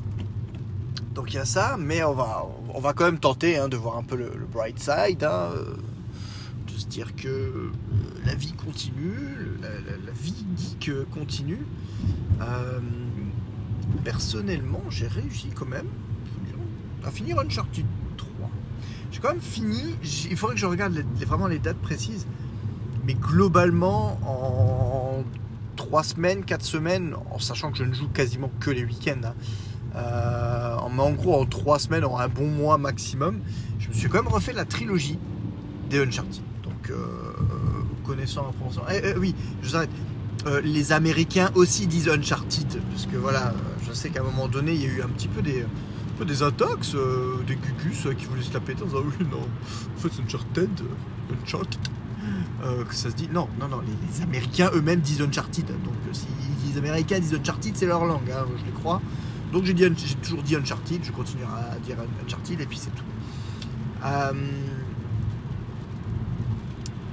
Donc 1.17 1.33
il 1.33 1.37
y 1.37 1.39
a 1.39 1.47
ça, 1.47 1.79
mais 1.79 2.05
on 2.05 2.13
va, 2.13 2.47
on 2.75 2.79
va 2.79 2.93
quand 2.93 3.07
même 3.07 3.19
tenter 3.19 3.57
hein, 3.57 3.71
de 3.71 3.77
voir 3.79 3.97
un 3.97 4.03
peu 4.03 4.17
le, 4.17 4.31
bright 4.53 4.79
side, 4.79 5.25
hein, 5.25 5.51
euh, 5.55 5.75
de 6.67 6.79
se 6.79 6.85
dire 6.85 7.17
que 7.17 7.27
euh, 7.27 7.73
la 8.27 8.35
vie 8.35 8.53
continue, 8.53 9.57
la, 9.63 10.13
vie 10.13 10.45
geek 10.59 10.91
continue. 11.11 11.65
Euh, 12.43 12.81
personnellement, 14.05 14.83
j'ai 14.91 15.07
réussi 15.07 15.49
quand 15.55 15.65
même 15.65 15.87
à 17.03 17.11
finir 17.11 17.39
Uncharted 17.39 17.87
3. 18.19 18.29
J'ai 19.11 19.21
quand 19.21 19.31
même 19.31 19.41
fini, 19.41 19.97
il 20.31 20.37
faudrait 20.37 20.55
que 20.55 20.61
je 20.61 20.67
regarde 20.67 21.03
vraiment 21.27 21.47
les 21.47 21.59
dates 21.59 21.79
précises, 21.79 22.27
mais 23.07 23.15
globalement 23.15 24.19
en 24.23 25.25
3 25.77 26.05
semaines, 26.05 26.45
4 26.45 26.63
semaines, 26.63 27.17
en 27.31 27.39
sachant 27.39 27.73
que 27.73 27.79
je 27.79 27.85
ne 27.85 27.95
joue 27.95 28.09
quasiment 28.09 28.51
que 28.61 28.71
les 28.71 28.85
week-ends. 28.85 29.21
Hein, 29.25 29.35
euh, 29.97 30.77
en 31.07 31.11
gros, 31.13 31.41
en 31.41 31.47
trois 31.47 31.79
semaines, 31.79 32.05
en 32.05 32.19
un 32.19 32.29
bon 32.29 32.49
mois 32.49 32.79
maximum, 32.79 33.41
je 33.79 33.89
me 33.89 33.95
suis 33.95 34.09
quand 34.09 34.23
même 34.23 34.33
refait 34.33 34.53
la 34.53 34.65
trilogie 34.65 35.19
des 35.91 36.01
Uncharted. 36.01 36.43
Donc, 36.63 36.91
euh, 36.91 36.97
connaissant, 38.05 38.53
pensant. 38.63 38.83
Eh, 38.91 39.01
eh, 39.05 39.19
oui, 39.19 39.35
je 39.63 39.69
vous 39.69 39.77
arrête. 39.77 39.91
Euh, 40.47 40.61
les 40.61 40.93
Américains 40.93 41.51
aussi 41.55 41.87
disent 41.87 42.09
Uncharted, 42.09 42.81
parce 42.91 43.07
que 43.07 43.17
voilà, 43.17 43.55
je 43.87 43.93
sais 43.93 44.11
qu'à 44.11 44.21
un 44.21 44.25
moment 44.25 44.49
donné, 44.49 44.75
il 44.75 44.83
y 44.83 44.87
a 44.87 44.89
eu 44.89 45.03
un 45.03 45.09
petit 45.09 45.29
peu 45.29 45.43
des, 45.43 45.65
peu 46.19 46.25
des 46.25 46.43
intox, 46.43 46.95
des 47.47 47.57
cucus 47.57 48.07
qui 48.17 48.27
voulaient 48.27 48.43
se 48.43 48.53
la 48.53 48.61
péter 48.61 48.83
en 48.83 48.87
disant 48.87 49.03
oui, 49.05 49.27
non, 49.31 49.39
en 49.39 50.01
fait, 50.01 50.09
c'est 50.13 50.23
Uncharted, 50.23 50.71
Uncharted. 51.43 51.81
que 52.89 52.95
ça 52.95 53.11
se 53.11 53.17
dit. 53.17 53.29
Non, 53.33 53.49
non, 53.59 53.69
non, 53.69 53.81
les, 53.81 54.23
Américains 54.23 54.71
eux-mêmes 54.75 55.01
disent 55.01 55.23
Uncharted. 55.23 55.67
Donc, 55.67 55.95
si 56.13 56.27
les 56.71 56.79
Américains 56.79 57.19
disent 57.19 57.35
Uncharted, 57.35 57.77
c'est 57.77 57.87
leur 57.87 58.05
langue, 58.05 58.31
hein, 58.31 58.45
je 58.59 58.65
les 58.65 58.73
crois. 58.73 59.01
Donc 59.53 59.65
j'ai, 59.65 59.75
toujours 60.23 60.43
dit 60.43 60.57
Uncharted, 60.57 61.05
je 61.05 61.13
continuerai 61.13 61.53
à 61.73 61.79
dire 61.79 61.97
Uncharted 62.25 62.61
et 62.61 62.67
puis 62.67 62.79
c'est 62.79 62.95
tout. 62.95 63.05
Euh, 64.05 64.33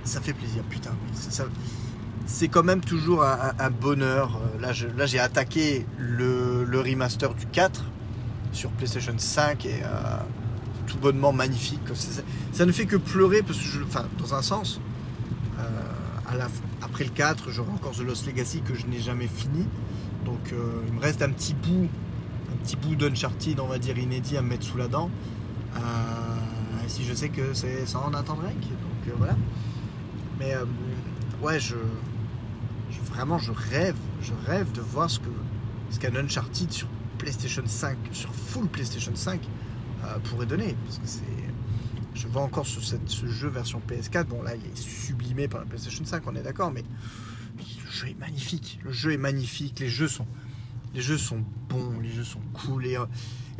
ça 0.03 0.19
fait 0.19 0.33
plaisir, 0.33 0.63
putain. 0.63 0.91
c'est 2.25 2.47
quand 2.49 2.63
même 2.63 2.81
toujours 2.81 3.23
un, 3.23 3.69
bonheur. 3.69 4.39
Euh, 4.57 4.73
là, 4.95 5.05
j'ai 5.05 5.19
attaqué 5.19 5.85
le, 5.97 6.65
remaster 6.73 7.33
du 7.33 7.45
4 7.45 7.85
sur 8.51 8.69
PlayStation 8.71 9.13
5 9.17 9.65
et 9.65 9.81
euh, 9.83 10.17
tout 10.87 10.97
bonnement 10.97 11.31
magnifique. 11.31 11.81
Ça, 12.51 12.65
ne 12.65 12.71
fait 12.71 12.85
que 12.85 12.97
pleurer 12.97 13.41
parce 13.43 13.59
que, 13.59 13.65
je, 13.65 13.83
enfin, 13.83 14.05
dans 14.19 14.33
un 14.33 14.41
sens, 14.41 14.81
après 16.81 17.03
le 17.03 17.11
4, 17.11 17.51
j'aurai 17.51 17.71
encore 17.71 17.91
The 17.91 17.99
Lost 17.99 18.25
Legacy 18.25 18.61
que 18.61 18.73
je 18.73 18.87
n'ai 18.87 18.99
jamais 18.99 19.27
fini. 19.27 19.65
Donc 20.25 20.53
il 20.87 20.93
me 20.93 20.99
reste 20.99 21.21
un 21.21 21.29
petit 21.29 21.53
bout 21.53 21.89
petit 22.63 22.77
bout 22.77 22.96
d'Uncharted, 22.96 23.60
on 23.60 23.67
va 23.67 23.77
dire, 23.77 23.98
inédit 23.98 24.38
à 24.38 24.41
me 24.41 24.50
mettre 24.50 24.63
sous 24.63 24.77
la 24.77 24.88
dent. 24.88 25.12
Euh, 25.75 25.79
si 26.88 27.03
je 27.03 27.13
sais 27.13 27.29
que 27.29 27.53
c'est 27.53 27.86
ça 27.86 28.00
en 28.00 28.13
attendrait. 28.13 28.53
Donc 28.53 29.08
euh, 29.08 29.12
voilà. 29.17 29.36
Mais 30.39 30.55
euh, 30.55 30.65
ouais, 31.41 31.60
je, 31.60 31.75
vraiment 33.03 33.38
je 33.38 33.51
rêve, 33.51 33.98
je 34.22 34.34
rêve 34.48 34.72
de 34.72 34.82
voir 34.82 35.10
ce 35.10 35.20
que 35.20 35.29
ce 35.89 36.00
qu'un 36.00 36.15
Uncharted 36.15 36.72
sur 36.72 36.88
PlayStation 37.17 37.63
5, 37.65 37.98
sur 38.12 38.34
full 38.34 38.67
PlayStation 38.67 39.15
5 39.15 39.41
pourrait 40.24 40.46
donner. 40.46 40.75
Parce 40.86 41.00
que 41.00 41.08
c'est. 41.08 41.22
Je 42.15 42.27
vois 42.27 42.43
encore 42.43 42.67
ce, 42.67 42.79
ce, 42.79 43.25
jeu 43.25 43.50
version 43.50 43.82
PS4. 43.89 44.25
Bon 44.25 44.43
là 44.43 44.55
il 44.55 44.65
est 44.65 44.77
sublimé 44.77 45.48
par 45.48 45.62
la 45.62 45.65
PlayStation 45.65 46.05
5, 46.05 46.24
on 46.27 46.36
est 46.36 46.43
d'accord, 46.43 46.72
mais 46.72 46.84
le 47.58 47.91
jeu 47.91 48.08
est 48.08 48.20
magnifique. 48.20 48.79
Le 48.84 48.91
jeu 48.91 49.13
est 49.13 49.17
magnifique, 49.17 49.79
les 49.79 49.89
jeux 49.89 50.08
sont 50.08 50.27
les 50.93 51.01
jeux 51.01 51.17
sont 51.17 51.43
bons, 51.69 52.00
les 52.01 52.12
jeux 52.12 52.23
sont 52.23 52.41
cool. 52.53 52.85
Et, 52.85 52.97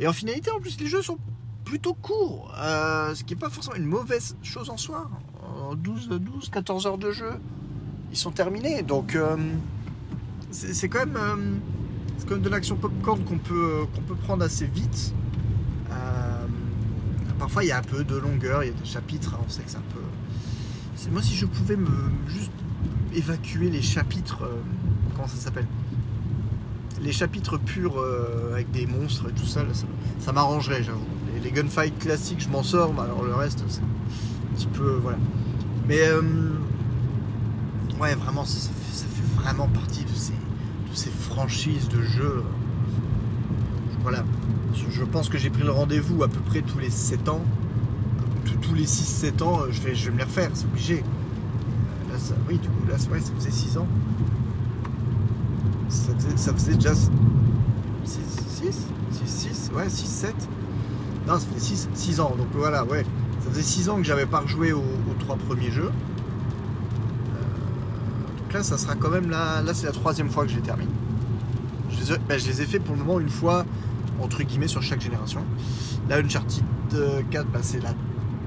et 0.00 0.06
en 0.06 0.12
finalité, 0.12 0.50
en 0.50 0.60
plus, 0.60 0.78
les 0.80 0.86
jeux 0.86 1.02
sont 1.02 1.18
plutôt 1.64 1.94
courts. 1.94 2.54
Euh, 2.58 3.14
ce 3.14 3.24
qui 3.24 3.34
n'est 3.34 3.40
pas 3.40 3.50
forcément 3.50 3.76
une 3.76 3.86
mauvaise 3.86 4.36
chose 4.42 4.70
en 4.70 4.76
soi. 4.76 5.10
En 5.42 5.74
12, 5.74 6.08
12, 6.08 6.50
14 6.50 6.86
heures 6.86 6.98
de 6.98 7.10
jeu, 7.10 7.32
ils 8.10 8.16
sont 8.16 8.30
terminés. 8.30 8.82
Donc, 8.82 9.14
euh, 9.14 9.36
c'est 10.50 10.88
quand, 10.88 11.00
même, 11.00 11.16
euh, 11.16 11.36
quand 12.26 12.34
même 12.34 12.42
de 12.42 12.48
l'action 12.48 12.76
popcorn 12.76 13.24
qu'on 13.24 13.38
peut, 13.38 13.86
qu'on 13.94 14.02
peut 14.02 14.14
prendre 14.14 14.44
assez 14.44 14.66
vite. 14.66 15.14
parfois, 17.38 17.64
il 17.64 17.68
y 17.68 17.72
a 17.72 17.78
un 17.78 17.82
peu 17.82 18.04
de 18.04 18.16
longueur, 18.16 18.62
il 18.62 18.68
y 18.68 18.70
a 18.70 18.74
des 18.74 18.86
chapitres. 18.86 19.34
Hein, 19.34 19.44
on 19.44 19.50
sait 19.50 19.62
que 19.62 19.70
c'est 19.70 19.76
un 19.76 19.92
peu. 19.92 21.10
Moi, 21.10 21.20
si 21.20 21.34
je 21.34 21.44
pouvais 21.44 21.76
me 21.76 22.10
juste 22.28 22.52
évacuer 23.14 23.68
les 23.68 23.82
chapitres. 23.82 24.48
comment 25.14 25.28
ça 25.28 25.36
s'appelle? 25.36 25.66
Les 27.04 27.12
chapitres 27.12 27.58
purs 27.58 28.00
euh, 28.00 28.52
avec 28.54 28.70
des 28.70 28.86
monstres 28.86 29.28
et 29.28 29.32
tout 29.32 29.46
ça, 29.46 29.60
ça, 30.18 30.32
m'arrangerait, 30.32 30.82
j'avoue. 30.82 31.04
Les, 31.42 31.50
gunfights 31.50 31.98
classiques, 31.98 32.40
je 32.40 32.48
m'en 32.48 32.62
sors, 32.62 32.94
mais 32.94 33.02
alors 33.02 33.22
le 33.22 33.34
reste, 33.34 33.62
c'est 33.68 33.82
un 33.82 34.56
petit 34.56 34.66
peu. 34.66 34.98
Voilà. 35.02 35.18
Mais. 35.86 36.00
Euh, 36.00 36.22
ouais, 38.00 38.14
vraiment, 38.14 38.44
ça, 38.44 38.70
fait, 38.70 39.42
vraiment 39.42 39.68
partie 39.68 40.04
de 40.04 40.14
ces, 40.14 40.32
de 40.32 40.94
ces 40.94 41.10
franchises 41.10 41.88
de 41.88 42.00
jeux. 42.02 42.42
Voilà. 44.02 44.24
Je, 44.90 45.04
pense 45.04 45.28
que 45.28 45.38
j'ai 45.38 45.50
pris 45.50 45.62
le 45.62 45.70
rendez-vous 45.70 46.22
à 46.24 46.28
peu 46.28 46.40
près 46.40 46.62
tous 46.62 46.78
les 46.78 46.90
7 46.90 47.28
ans. 47.28 47.44
Tous 48.62 48.74
les 48.74 48.86
6-7 48.86 49.42
ans, 49.42 49.60
je 49.70 49.80
vais, 49.82 49.94
je 49.94 50.06
vais 50.06 50.12
me 50.12 50.18
les 50.18 50.24
refaire, 50.24 50.50
c'est 50.54 50.64
obligé. 50.64 50.96
Là, 52.10 52.18
ça, 52.18 52.34
oui, 52.48 52.58
du 52.58 52.68
coup, 52.68 52.88
là, 52.88 52.98
ça 52.98 53.08
faisait 53.38 53.50
6 53.50 53.78
ans 53.78 53.86
ça 55.88 56.52
faisait, 56.52 56.74
déjà 56.74 56.94
6, 56.94 57.10
6, 58.04 58.86
6, 59.26 59.70
ouais, 59.74 59.88
6, 59.88 60.06
7. 60.06 60.34
Non, 61.26 61.34
ça 61.34 61.46
faisait 61.46 61.60
6, 61.60 61.88
6 61.94 62.20
ans. 62.20 62.34
Donc 62.36 62.48
voilà, 62.52 62.84
ouais. 62.84 63.04
Ça 63.40 63.50
faisait 63.50 63.62
6 63.62 63.88
ans 63.88 63.96
que 63.96 64.04
j'avais 64.04 64.26
pas 64.26 64.40
rejoué 64.40 64.72
aux, 64.72 64.82
trois 65.20 65.36
premiers 65.36 65.70
jeux. 65.70 65.90
Euh, 67.34 68.38
donc 68.38 68.52
là, 68.52 68.62
ça 68.62 68.78
sera 68.78 68.94
quand 68.94 69.10
même 69.10 69.30
là. 69.30 69.62
Là, 69.62 69.74
c'est 69.74 69.86
la 69.86 69.92
troisième 69.92 70.30
fois 70.30 70.44
que 70.44 70.50
je 70.50 70.56
les 70.56 70.62
termine. 70.62 70.88
Je 71.90 72.12
les, 72.12 72.18
ben, 72.18 72.38
je 72.38 72.46
les 72.46 72.62
ai 72.62 72.66
fait 72.66 72.78
pour 72.78 72.94
le 72.94 73.02
moment 73.02 73.20
une 73.20 73.28
fois, 73.28 73.64
entre 74.20 74.42
guillemets, 74.42 74.68
sur 74.68 74.82
chaque 74.82 75.00
génération. 75.00 75.42
Là, 76.08 76.18
Uncharted 76.18 76.64
4, 77.30 77.46
ben, 77.48 77.60
c'est 77.62 77.82
la 77.82 77.94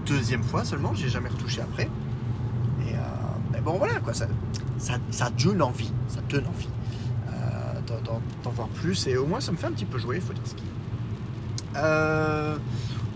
deuxième 0.06 0.44
fois 0.44 0.65
seulement. 0.65 0.94
J'ai 0.94 1.10
jamais 1.10 1.29
retouché 1.29 1.62
après. 1.62 1.89
Et 2.86 2.94
euh, 2.94 2.98
ben, 3.51 3.62
bon, 3.63 3.77
voilà, 3.77 4.00
quoi. 4.00 4.13
Ça, 4.13 4.27
ça, 4.77 4.94
ça 5.12 5.29
donne 5.29 5.62
envie. 5.62 5.91
Ça 6.08 6.20
donne 6.29 6.46
envie 6.48 6.70
d'en 8.44 8.50
voir 8.52 8.68
plus. 8.70 9.08
Et 9.08 9.18
au 9.18 9.26
moins, 9.26 9.40
ça 9.40 9.52
me 9.52 9.58
fait 9.58 9.68
un 9.68 9.72
petit 9.72 9.86
peu 9.86 9.98
jouer, 9.98 10.18
il 10.18 10.22
faut 10.22 10.34
dire 10.34 10.44
ce 10.46 10.56
qu'il 10.56 10.66
euh, 11.78 12.58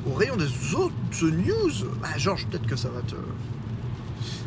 au 0.05 0.13
rayon 0.13 0.35
des 0.35 0.75
autres 0.75 0.93
news, 1.23 1.71
bah, 2.01 2.09
Georges, 2.17 2.47
peut-être 2.47 2.67
que 2.67 2.75
ça 2.75 2.89
va 2.89 3.01
te. 3.01 3.15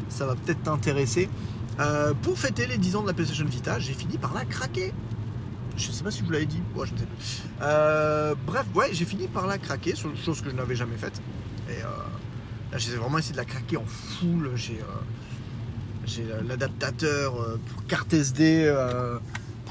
Ça 0.08 0.26
va 0.26 0.34
peut-être 0.34 0.62
t'intéresser. 0.62 1.28
Euh, 1.80 2.14
pour 2.22 2.38
fêter 2.38 2.66
les 2.66 2.78
10 2.78 2.96
ans 2.96 3.02
de 3.02 3.08
la 3.08 3.14
PlayStation 3.14 3.44
Vita, 3.46 3.78
j'ai 3.80 3.94
fini 3.94 4.16
par 4.16 4.32
la 4.32 4.44
craquer. 4.44 4.92
Je 5.76 5.90
sais 5.90 6.04
pas 6.04 6.12
si 6.12 6.20
je 6.20 6.24
vous 6.24 6.30
l'avais 6.30 6.46
dit. 6.46 6.62
je 6.76 6.80
ne 6.80 6.86
sais 6.86 6.92
plus. 6.94 7.42
Euh, 7.62 8.34
bref, 8.46 8.66
ouais, 8.76 8.90
j'ai 8.92 9.04
fini 9.04 9.26
par 9.26 9.48
la 9.48 9.58
craquer, 9.58 9.94
chose 9.96 10.40
que 10.40 10.50
je 10.50 10.54
n'avais 10.54 10.76
jamais 10.76 10.96
faite. 10.96 11.20
Et 11.68 11.80
là, 11.80 12.78
j'ai 12.78 12.94
vraiment 12.94 13.18
essayé 13.18 13.32
de 13.32 13.38
la 13.38 13.44
craquer 13.44 13.76
en 13.76 13.84
full. 13.86 14.52
J'ai 14.54 14.78
j'ai 16.06 16.26
l'adaptateur 16.46 17.34
pour 17.34 17.86
carte 17.86 18.12
SD 18.12 18.72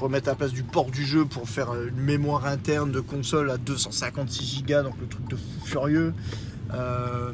pour 0.04 0.10
mettre 0.10 0.28
à 0.28 0.32
la 0.32 0.36
place 0.36 0.52
du 0.52 0.62
port 0.62 0.90
du 0.90 1.02
jeu 1.02 1.24
pour 1.24 1.48
faire 1.48 1.72
une 1.72 1.96
mémoire 1.96 2.44
interne 2.44 2.92
de 2.92 3.00
console 3.00 3.50
à 3.50 3.56
256 3.56 4.62
Go, 4.68 4.82
donc 4.82 4.96
le 5.00 5.06
truc 5.06 5.26
de 5.28 5.34
fou 5.34 5.64
furieux. 5.64 6.12
Euh, 6.74 7.32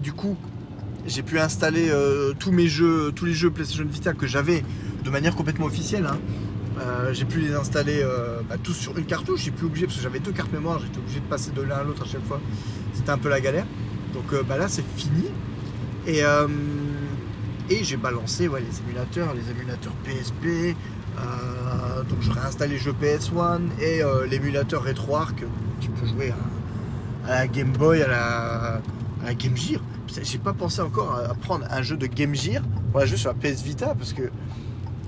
du 0.00 0.12
coup, 0.12 0.36
j'ai 1.04 1.24
pu 1.24 1.40
installer 1.40 1.88
euh, 1.90 2.32
tous 2.38 2.52
mes 2.52 2.68
jeux, 2.68 3.10
tous 3.10 3.24
les 3.24 3.34
jeux 3.34 3.50
PlayStation 3.50 3.84
Vita 3.84 4.12
que 4.12 4.28
j'avais 4.28 4.62
de 5.02 5.10
manière 5.10 5.34
complètement 5.34 5.66
officielle. 5.66 6.06
Hein. 6.06 6.20
Euh, 6.78 7.12
j'ai 7.12 7.24
pu 7.24 7.40
les 7.40 7.54
installer 7.54 8.00
bah, 8.48 8.54
tous 8.62 8.74
sur 8.74 8.96
une 8.96 9.04
cartouche. 9.04 9.40
J'ai 9.42 9.50
plus 9.50 9.66
obligé 9.66 9.86
parce 9.86 9.96
que 9.96 10.02
j'avais 10.04 10.20
deux 10.20 10.30
cartes 10.30 10.52
mémoire. 10.52 10.78
J'étais 10.78 10.98
obligé 10.98 11.18
de 11.18 11.26
passer 11.26 11.50
de 11.50 11.62
l'un 11.62 11.78
à 11.78 11.82
l'autre 11.82 12.04
à 12.04 12.06
chaque 12.06 12.24
fois. 12.24 12.40
C'était 12.92 13.10
un 13.10 13.18
peu 13.18 13.30
la 13.30 13.40
galère. 13.40 13.66
Donc 14.12 14.32
bah, 14.46 14.58
là, 14.58 14.68
c'est 14.68 14.86
fini. 14.96 15.24
Et 16.06 16.22
et 17.70 17.84
j'ai 17.84 17.96
balancé 17.96 18.48
les 18.48 18.80
émulateurs, 18.80 19.34
les 19.34 19.50
émulateurs 19.50 19.92
PSP. 20.04 20.76
Euh, 21.18 22.02
donc 22.02 22.18
je 22.20 22.30
réinstalle 22.30 22.70
les 22.70 22.78
jeux 22.78 22.94
PS1 23.00 23.60
et 23.80 24.02
euh, 24.02 24.26
l'émulateur 24.26 24.82
RetroArch 24.82 25.34
tu 25.80 25.88
peux 25.90 26.06
jouer 26.06 26.32
à, 27.26 27.30
la 27.30 27.46
Game 27.46 27.70
Boy, 27.70 28.02
à 28.02 28.08
la, 29.24 29.34
Game 29.34 29.56
Gear. 29.56 29.80
J'ai 30.22 30.38
pas 30.38 30.52
pensé 30.52 30.80
encore 30.80 31.14
à 31.14 31.34
prendre 31.34 31.66
un 31.70 31.82
jeu 31.82 31.96
de 31.96 32.06
Game 32.06 32.34
Gear 32.34 32.62
pour 32.90 33.00
la 33.00 33.06
jouer 33.06 33.16
sur 33.16 33.30
la 33.30 33.34
PS 33.34 33.62
Vita 33.62 33.94
parce 33.94 34.12
que 34.12 34.30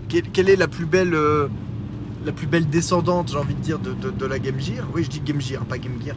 quelle, 0.09 0.49
est 0.49 0.57
la 0.57 0.69
plus 0.69 0.87
belle 0.87 1.15
euh, 1.15 1.49
la 2.25 2.33
plus 2.33 2.47
belle 2.47 2.69
descendante, 2.69 3.31
j'ai 3.31 3.39
envie 3.39 3.55
de 3.55 3.61
dire, 3.61 3.79
de, 3.79 4.27
la 4.27 4.39
Game 4.39 4.59
Gear? 4.61 4.87
Oui, 4.95 5.05
je 5.05 5.11
dis 5.11 5.21
Game 5.21 5.41
Gear, 5.41 5.65
pas 5.65 5.79
Game 5.79 6.01
Gear. 6.05 6.17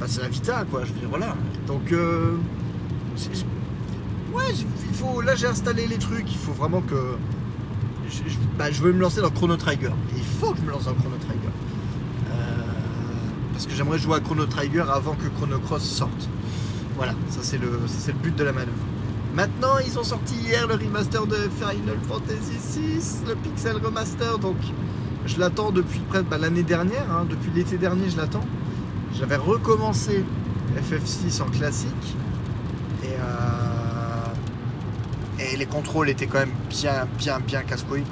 bah, 0.00 0.06
c'est 0.08 0.22
la 0.22 0.28
Vita, 0.28 0.64
quoi. 0.70 0.84
Je 0.84 0.92
veux 0.92 1.00
dire, 1.00 1.08
voilà. 1.08 1.36
Donc, 1.66 1.92
Ouais, 4.32 4.44
il 4.88 4.94
faut. 4.94 5.20
Là, 5.20 5.34
j'ai 5.34 5.46
installé 5.46 5.86
les 5.86 5.98
trucs. 5.98 6.30
Il 6.30 6.38
faut 6.38 6.52
vraiment 6.52 6.80
que. 6.80 7.16
Je, 8.08 8.36
bah, 8.58 8.70
veux 8.70 8.92
me 8.92 9.00
lancer 9.00 9.20
dans 9.22 9.30
Chrono 9.30 9.56
Trigger. 9.56 9.90
il 10.14 10.22
faut 10.22 10.52
que 10.52 10.58
je 10.58 10.62
me 10.62 10.70
lance 10.70 10.84
dans 10.84 10.94
Chrono 10.94 11.16
Trigger. 11.16 11.48
Euh, 12.30 12.32
parce 13.52 13.66
que 13.66 13.72
j'aimerais 13.72 13.98
jouer 13.98 14.16
à 14.16 14.20
Chrono 14.20 14.44
Trigger 14.44 14.84
avant 14.92 15.14
que 15.14 15.28
Chrono 15.28 15.58
Cross 15.60 15.82
sorte. 15.82 16.28
Voilà, 16.96 17.12
ça 17.30 17.38
c'est 17.42 17.58
le, 17.58 17.70
le 17.70 18.12
but 18.12 18.36
de 18.36 18.44
la 18.44 18.52
manœuvre. 18.52 18.72
Maintenant, 19.34 19.78
ils 19.78 19.98
ont 19.98 20.04
sorti 20.04 20.34
hier 20.34 20.66
le 20.66 20.74
remaster 20.74 21.26
de 21.26 21.36
Final 21.36 21.96
Fantasy 22.06 22.58
VI, 22.78 23.28
le 23.28 23.34
Pixel 23.36 23.76
Remaster, 23.82 24.38
donc 24.38 24.56
je 25.24 25.38
l'attends 25.38 25.70
depuis 25.70 26.00
presque 26.00 26.26
bah, 26.26 26.36
l'année 26.36 26.62
dernière, 26.62 27.10
hein, 27.10 27.26
depuis 27.28 27.50
l'été 27.54 27.78
dernier 27.78 28.10
je 28.10 28.18
l'attends. 28.18 28.44
J'avais 29.18 29.36
recommencé 29.36 30.22
FF6 30.76 31.40
en 31.40 31.46
classique 31.46 32.16
et, 33.02 33.06
euh, 33.08 34.22
et 35.52 35.56
les 35.56 35.66
contrôles 35.66 36.08
étaient 36.08 36.26
quand 36.26 36.38
même 36.38 36.52
bien 36.70 37.06
bien 37.18 37.38
bien 37.40 37.62
casse-couilles. 37.62 38.04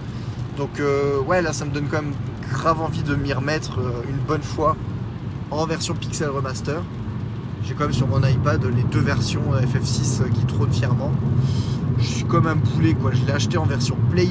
Donc 0.57 0.79
euh, 0.79 1.21
ouais 1.23 1.43
là 1.43 1.53
ça 1.53 1.65
me 1.65 1.71
donne 1.71 1.87
quand 1.91 2.03
même 2.03 2.13
grave 2.53 2.81
envie 2.81 3.03
de 3.03 3.15
m'y 3.15 3.33
remettre 3.33 3.79
euh, 3.79 4.03
une 4.09 4.19
bonne 4.19 4.43
fois 4.43 4.77
en 5.51 5.67
version 5.67 5.95
Pixel 5.95 6.29
Remaster. 6.29 6.83
J'ai 7.65 7.75
quand 7.75 7.85
même 7.85 7.93
sur 7.93 8.07
mon 8.07 8.23
iPad 8.23 8.65
les 8.65 8.83
deux 8.85 9.01
versions 9.01 9.43
FF6 9.53 10.31
qui 10.31 10.45
trônent 10.47 10.73
fièrement. 10.73 11.13
Je 11.99 12.05
suis 12.05 12.25
comme 12.25 12.47
un 12.47 12.57
poulet 12.57 12.95
quoi, 12.95 13.13
je 13.13 13.25
l'ai 13.25 13.33
acheté 13.33 13.59
en 13.59 13.65
version 13.65 13.97
Play 14.11 14.29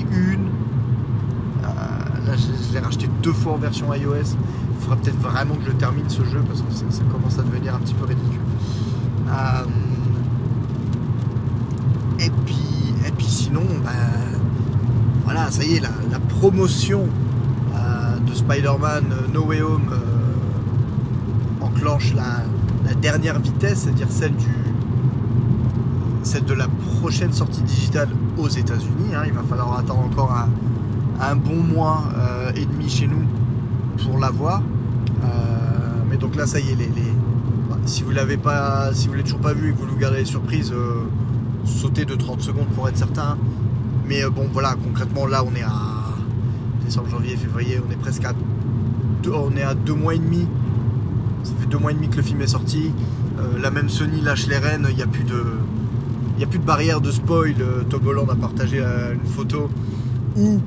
1. 1.64 1.66
là 2.26 2.36
je 2.38 2.74
l'ai 2.74 2.80
racheté 2.80 3.08
deux 3.24 3.34
fois 3.34 3.54
en 3.54 3.58
version 3.58 3.94
iOS. 3.94 4.36
Il 4.76 4.82
faudra 4.82 4.96
peut-être 4.98 5.20
vraiment 5.20 5.56
que 5.56 5.66
je 5.66 5.72
termine 5.72 6.10
ce 6.10 6.24
jeu 6.24 6.42
parce 6.48 6.62
que 6.62 6.72
ça, 6.72 7.04
commence 7.12 7.38
à 7.38 7.44
devenir 7.44 7.76
un 7.76 7.80
petit 7.80 7.94
peu 7.96 8.06
ridicule. 8.06 8.40
et 12.20 12.30
puis 12.46 12.69
sinon, 13.50 13.64
ben, 13.84 14.40
voilà, 15.24 15.50
ça 15.50 15.64
y 15.64 15.76
est, 15.76 15.80
la, 15.80 16.20
promotion 16.40 17.08
euh, 17.76 18.20
de 18.20 18.34
Spider-Man 18.34 19.06
euh, 19.12 19.34
No 19.34 19.46
Way 19.46 19.62
Home 19.62 19.90
euh, 19.92 21.66
enclenche 21.66 22.14
la, 22.14 22.44
dernière 23.02 23.40
vitesse, 23.40 23.80
c'est-à-dire 23.84 24.08
celle 24.10 24.36
du 24.36 24.48
celle 26.24 26.44
de 26.44 26.54
la 26.54 26.68
prochaine 27.00 27.32
sortie 27.32 27.62
digitale 27.62 28.10
aux 28.38 28.50
États-Unis. 28.50 29.16
Hein. 29.16 29.24
Il 29.26 29.34
va 29.34 29.44
falloir 29.44 29.78
attendre 29.78 30.02
encore 30.02 30.36
un, 31.20 31.36
bon 31.36 31.64
mois 31.64 32.04
et 32.56 32.66
demi 32.66 32.90
chez 32.90 33.08
nous 33.08 33.24
pour 34.04 34.20
l'avoir. 34.20 34.62
mais 36.10 36.18
donc 36.18 36.36
là, 36.36 36.46
ça 36.46 36.60
y 36.60 36.72
est, 36.72 36.78
si 37.86 38.04
vous 38.04 38.12
l'avez 38.12 38.38
pas, 38.38 38.94
si 38.94 39.08
vous 39.08 39.14
l'avez 39.14 39.24
toujours 39.24 39.40
pas 39.40 39.54
vu 39.54 39.70
et 39.70 39.74
que 39.74 39.78
vous 39.78 39.86
nous 39.86 39.98
gardez 39.98 40.18
les 40.18 40.26
surprises, 40.26 40.74
sautez 41.70 42.06
de 42.06 42.16
30 42.16 42.42
secondes 42.42 42.68
pour 42.76 42.88
être 42.90 42.98
certain. 42.98 43.38
Mais 44.08 44.24
bon, 44.30 44.48
voilà, 44.52 44.76
concrètement, 44.84 45.28
là, 45.28 45.44
on 45.46 45.56
est 45.56 45.64
à 45.64 46.00
décembre, 46.90 47.10
janvier, 47.10 47.36
février, 47.36 47.80
on 47.88 47.92
est 47.92 47.98
presque 47.98 48.26
à 48.26 48.34
deux, 49.22 49.32
on 49.32 49.56
est 49.56 49.62
à 49.62 49.76
deux 49.76 49.94
mois 49.94 50.16
et 50.16 50.18
demi. 50.18 50.48
Ça 51.44 51.52
fait 51.60 51.68
deux 51.68 51.78
mois 51.78 51.92
et 51.92 51.94
demi 51.94 52.10
que 52.10 52.18
le 52.18 52.24
film 52.24 52.42
est 52.42 52.48
sorti. 52.48 52.92
Euh, 53.38 53.60
la 53.62 53.70
même 53.70 53.90
Sony 53.90 54.22
lâche 54.22 54.48
les 54.48 54.58
rênes, 54.58 54.88
il 54.90 54.96
n'y 54.96 55.04
a 55.04 55.08
plus 55.08 55.24
de. 55.24 55.44
Il 56.38 56.44
a 56.44 56.48
plus 56.48 56.60
de 56.60 56.66
barrière 56.66 57.00
de 57.00 57.12
spoil. 57.12 57.54
Euh, 57.60 57.84
Tom 57.84 58.02
a 58.30 58.36
partagé 58.36 58.80
euh, 58.80 59.14
une 59.14 59.30
photo 59.30 59.70
où 60.36 60.60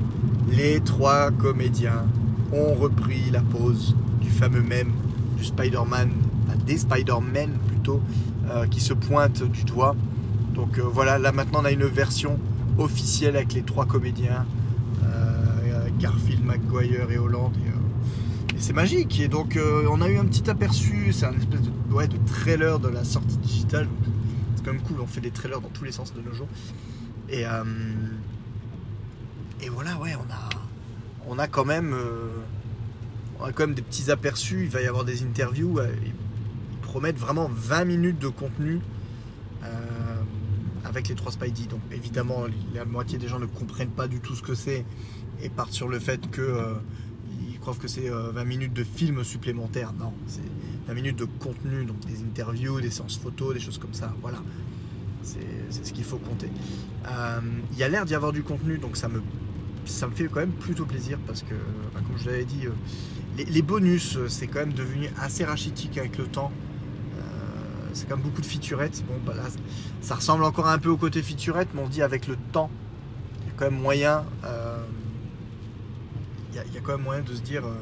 les 0.49 0.79
trois 0.79 1.31
comédiens 1.31 2.05
ont 2.53 2.73
repris 2.73 3.29
la 3.31 3.41
pose 3.41 3.95
du 4.21 4.29
fameux 4.29 4.61
même 4.61 4.91
du 5.37 5.43
Spider-Man, 5.43 6.09
des 6.65 6.77
Spider-Man 6.77 7.49
plutôt, 7.67 8.01
qui 8.69 8.79
se 8.79 8.93
pointent 8.93 9.43
du 9.43 9.63
doigt. 9.63 9.95
Donc 10.53 10.79
voilà, 10.79 11.17
là 11.17 11.31
maintenant 11.31 11.61
on 11.61 11.65
a 11.65 11.71
une 11.71 11.85
version 11.85 12.39
officielle 12.77 13.35
avec 13.35 13.53
les 13.53 13.63
trois 13.63 13.85
comédiens, 13.85 14.45
Garfield, 15.99 16.43
McGuire 16.43 17.11
et 17.11 17.17
Holland. 17.17 17.51
Et, 17.57 18.59
c'est 18.59 18.73
magique. 18.73 19.19
Et 19.19 19.27
donc 19.27 19.57
on 19.89 20.01
a 20.01 20.09
eu 20.09 20.17
un 20.17 20.25
petit 20.25 20.49
aperçu, 20.49 21.11
c'est 21.11 21.25
un 21.25 21.33
espèce 21.33 21.61
de, 21.61 21.71
ouais, 21.93 22.07
de 22.07 22.17
trailer 22.25 22.79
de 22.79 22.87
la 22.87 23.03
sortie 23.03 23.37
digitale. 23.37 23.87
C'est 24.55 24.63
quand 24.63 24.73
même 24.73 24.81
cool, 24.81 25.01
on 25.01 25.07
fait 25.07 25.21
des 25.21 25.31
trailers 25.31 25.61
dans 25.61 25.69
tous 25.69 25.83
les 25.83 25.91
sens 25.91 26.13
de 26.13 26.21
nos 26.21 26.33
jours. 26.33 26.47
Et, 27.29 27.45
voilà, 29.69 29.97
ouais, 29.97 30.13
on 30.15 30.31
a, 30.31 30.49
on 31.29 31.39
a 31.39 31.47
quand 31.47 31.65
même, 31.65 31.95
on 33.39 33.45
a 33.45 33.51
quand 33.51 33.67
même 33.67 33.75
des 33.75 33.81
petits 33.81 34.11
aperçus. 34.11 34.63
Il 34.63 34.69
va 34.69 34.81
y 34.81 34.87
avoir 34.87 35.03
des 35.05 35.23
interviews. 35.23 35.79
Ils 36.05 36.13
promettent 36.81 37.17
vraiment 37.17 37.49
20 37.51 37.85
minutes 37.85 38.19
de 38.19 38.27
contenu 38.27 38.81
avec 40.93 41.09
les 41.09 41.15
trois 41.15 41.31
Spidey. 41.31 41.65
Donc 41.67 41.81
évidemment, 41.91 42.45
la 42.73 42.85
moitié 42.85 43.17
des 43.17 43.27
gens 43.27 43.39
ne 43.39 43.45
comprennent 43.45 43.89
pas 43.89 44.07
du 44.07 44.19
tout 44.19 44.35
ce 44.35 44.41
que 44.41 44.53
c'est 44.53 44.85
et 45.41 45.49
partent 45.49 45.73
sur 45.73 45.87
le 45.87 45.99
fait 45.99 46.29
que 46.29 46.41
euh, 46.41 46.73
ils 47.49 47.59
croient 47.59 47.75
que 47.75 47.87
c'est 47.87 48.09
20 48.09 48.15
euh, 48.15 48.45
minutes 48.45 48.73
de 48.73 48.83
film 48.83 49.23
supplémentaire. 49.23 49.93
Non, 49.93 50.13
c'est 50.27 50.41
20 50.87 50.93
minutes 50.93 51.17
de 51.17 51.25
contenu, 51.25 51.85
donc 51.85 51.99
des 52.05 52.21
interviews, 52.21 52.79
des 52.79 52.91
séances 52.91 53.17
photos, 53.17 53.53
des 53.53 53.59
choses 53.59 53.77
comme 53.77 53.93
ça. 53.93 54.13
Voilà, 54.21 54.37
c'est 55.23 55.39
ce 55.71 55.91
qu'il 55.91 56.03
faut 56.03 56.17
compter. 56.17 56.49
Euh, 57.07 57.39
il 57.71 57.77
y 57.77 57.83
a 57.83 57.89
l'air 57.89 58.05
d'y 58.05 58.15
avoir 58.15 58.31
du 58.31 58.43
contenu, 58.43 58.77
donc 58.77 58.97
ça 58.97 59.07
me 59.07 59.21
ça 59.85 60.07
me 60.07 60.13
fait 60.13 60.29
quand 60.31 60.39
même 60.39 60.51
plutôt 60.51 60.85
plaisir 60.85 61.19
parce 61.27 61.41
que, 61.41 61.55
bah, 61.93 61.99
comme 62.07 62.17
je 62.17 62.29
l'avais 62.29 62.45
dit, 62.45 62.67
les, 63.37 63.61
bonus, 63.61 64.17
c'est 64.29 64.47
quand 64.47 64.59
même 64.59 64.71
devenu 64.71 65.09
assez 65.19 65.43
rachitique 65.43 65.97
avec 65.97 66.17
le 66.17 66.23
temps 66.23 66.53
c'est 67.93 68.07
comme 68.07 68.21
beaucoup 68.21 68.41
de 68.41 68.45
featurettes. 68.45 69.03
Bon, 69.07 69.15
bah 69.25 69.33
là, 69.35 69.43
ça 70.01 70.15
ressemble 70.15 70.43
encore 70.43 70.67
un 70.67 70.79
peu 70.79 70.89
au 70.89 70.97
côté 70.97 71.21
featurette, 71.21 71.69
mais 71.73 71.81
on 71.81 71.85
se 71.85 71.91
dit 71.91 72.01
avec 72.01 72.27
le 72.27 72.37
temps, 72.51 72.69
il 73.41 73.47
y 73.47 73.49
a 73.49 73.53
quand 73.55 73.65
même 73.71 73.79
moyen. 73.79 74.25
Euh, 74.43 74.83
il, 76.51 76.57
y 76.57 76.77
a, 76.77 76.81
quand 76.81 76.93
même 76.93 77.03
moyen 77.03 77.21
de 77.21 77.33
se 77.33 77.41
dire 77.41 77.65
euh, 77.65 77.73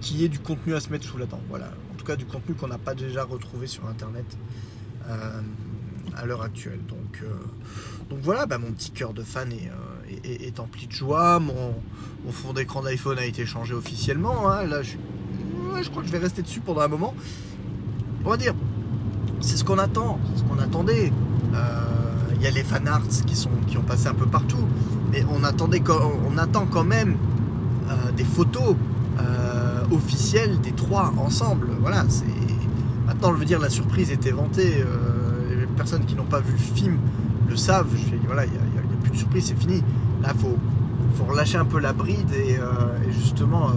qu'il 0.00 0.16
y 0.20 0.24
ait 0.24 0.28
du 0.28 0.38
contenu 0.38 0.74
à 0.74 0.80
se 0.80 0.90
mettre 0.90 1.04
sous 1.04 1.18
la 1.18 1.26
dent. 1.26 1.40
Voilà. 1.48 1.72
En 1.92 1.96
tout 1.96 2.04
cas, 2.04 2.16
du 2.16 2.26
contenu 2.26 2.54
qu'on 2.54 2.68
n'a 2.68 2.78
pas 2.78 2.94
déjà 2.94 3.24
retrouvé 3.24 3.66
sur 3.66 3.86
internet 3.88 4.36
euh, 5.08 5.40
à 6.16 6.26
l'heure 6.26 6.42
actuelle. 6.42 6.80
Donc, 6.86 7.24
donc 8.08 8.20
voilà, 8.22 8.46
bah, 8.46 8.58
mon 8.58 8.72
petit 8.72 8.90
cœur 8.90 9.12
de 9.12 9.22
fan 9.22 9.52
est, 9.52 9.70
est, 10.24 10.60
empli 10.60 10.86
de 10.86 10.92
joie. 10.92 11.40
Mon, 11.40 11.74
fond 12.30 12.52
d'écran 12.52 12.82
d'iPhone 12.82 13.18
a 13.18 13.24
été 13.24 13.46
changé 13.46 13.74
officiellement. 13.74 14.50
Hein. 14.50 14.64
Là, 14.64 14.82
je 14.82 14.90
suis 14.90 14.98
je 15.82 15.90
crois 15.90 16.02
que 16.02 16.08
je 16.08 16.12
vais 16.12 16.18
rester 16.18 16.42
dessus 16.42 16.60
pendant 16.60 16.80
un 16.80 16.88
moment. 16.88 17.14
On 18.24 18.30
va 18.30 18.36
dire, 18.36 18.54
c'est 19.40 19.56
ce 19.56 19.64
qu'on 19.64 19.78
attend, 19.78 20.18
ce 20.36 20.42
qu'on 20.42 20.58
attendait. 20.58 21.12
Euh, 21.54 21.84
il 22.36 22.42
y 22.42 22.46
a 22.46 22.50
les 22.50 22.62
fanarts 22.62 23.02
qui, 23.26 23.34
sont, 23.34 23.50
qui 23.66 23.76
ont 23.78 23.82
passé 23.82 24.06
un 24.06 24.14
peu 24.14 24.26
partout, 24.26 24.64
mais 25.10 25.24
on, 25.30 25.42
attendait, 25.42 25.82
on 26.28 26.38
attend 26.38 26.66
quand 26.66 26.84
même 26.84 27.16
euh, 27.88 28.12
des 28.12 28.24
photos 28.24 28.76
euh, 29.18 29.82
officielles 29.90 30.60
des 30.60 30.72
trois 30.72 31.12
ensemble. 31.18 31.68
Voilà, 31.80 32.04
c'est 32.08 32.24
maintenant, 33.06 33.32
je 33.34 33.38
veux 33.38 33.44
dire, 33.44 33.58
la 33.58 33.70
surprise 33.70 34.10
était 34.10 34.30
vantée. 34.30 34.84
les 35.50 35.66
personnes 35.76 36.04
qui 36.04 36.14
n'ont 36.14 36.24
pas 36.24 36.40
vu 36.40 36.52
le 36.52 36.58
film 36.58 36.98
le 37.48 37.56
savent. 37.56 37.88
voilà, 38.26 38.44
il 38.44 38.52
n'y 38.52 38.58
a, 38.58 39.00
plus 39.02 39.10
de 39.10 39.16
surprise, 39.16 39.46
c'est 39.46 39.58
fini. 39.58 39.82
Là, 40.22 40.34
faut, 40.38 40.56
faut 41.14 41.24
relâcher 41.24 41.58
un 41.58 41.64
peu 41.64 41.80
la 41.80 41.92
bride 41.92 42.30
et 42.32 42.58
justement 43.10 43.70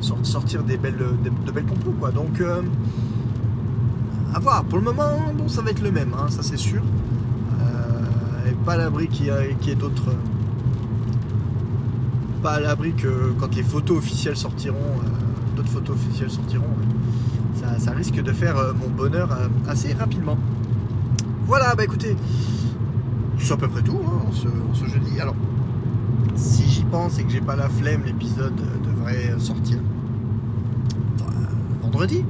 sortir 0.00 0.62
des 0.62 0.76
belles, 0.76 0.96
de 0.96 1.52
belles 1.52 1.64
compos 1.64 1.94
quoi. 1.98 2.10
Donc 2.10 2.40
euh, 2.40 2.62
à 4.34 4.38
voir. 4.38 4.64
Pour 4.64 4.78
le 4.78 4.84
moment, 4.84 5.18
bon, 5.36 5.48
ça 5.48 5.62
va 5.62 5.70
être 5.70 5.82
le 5.82 5.90
même, 5.90 6.12
hein, 6.14 6.26
ça 6.28 6.42
c'est 6.42 6.56
sûr. 6.56 6.82
Euh, 7.60 8.50
et 8.50 8.52
pas 8.64 8.76
l'abri 8.76 9.08
qu'il 9.08 9.26
y, 9.26 9.70
ait 9.70 9.74
d'autres. 9.74 10.14
Pas 12.42 12.54
à 12.54 12.60
l'abri 12.60 12.92
que 12.92 13.32
quand 13.38 13.54
les 13.54 13.62
photos 13.62 13.98
officielles 13.98 14.36
sortiront, 14.36 14.76
euh, 14.76 15.56
d'autres 15.56 15.70
photos 15.70 15.96
officielles 15.96 16.30
sortiront, 16.30 16.64
ça, 17.78 17.90
risque 17.92 18.22
de 18.22 18.32
faire 18.32 18.56
mon 18.80 18.88
bonheur 18.88 19.28
assez 19.68 19.92
rapidement. 19.92 20.38
Voilà, 21.46 21.74
bah 21.74 21.84
écoutez, 21.84 22.16
c'est 23.38 23.52
à 23.52 23.56
peu 23.56 23.68
près 23.68 23.82
tout 23.82 23.98
hein, 24.04 24.30
ce, 24.32 24.48
ce 24.78 24.84
jeudi. 24.86 25.20
Alors, 25.20 25.34
si 26.34 26.68
j'y 26.68 26.84
pense 26.84 27.18
et 27.18 27.24
que 27.24 27.30
j'ai 27.30 27.40
pas 27.40 27.56
la 27.56 27.68
flemme, 27.68 28.02
l'épisode 28.04 28.60
devrait 29.08 29.40
sortir 29.40 29.78
vendredi. 31.82 32.24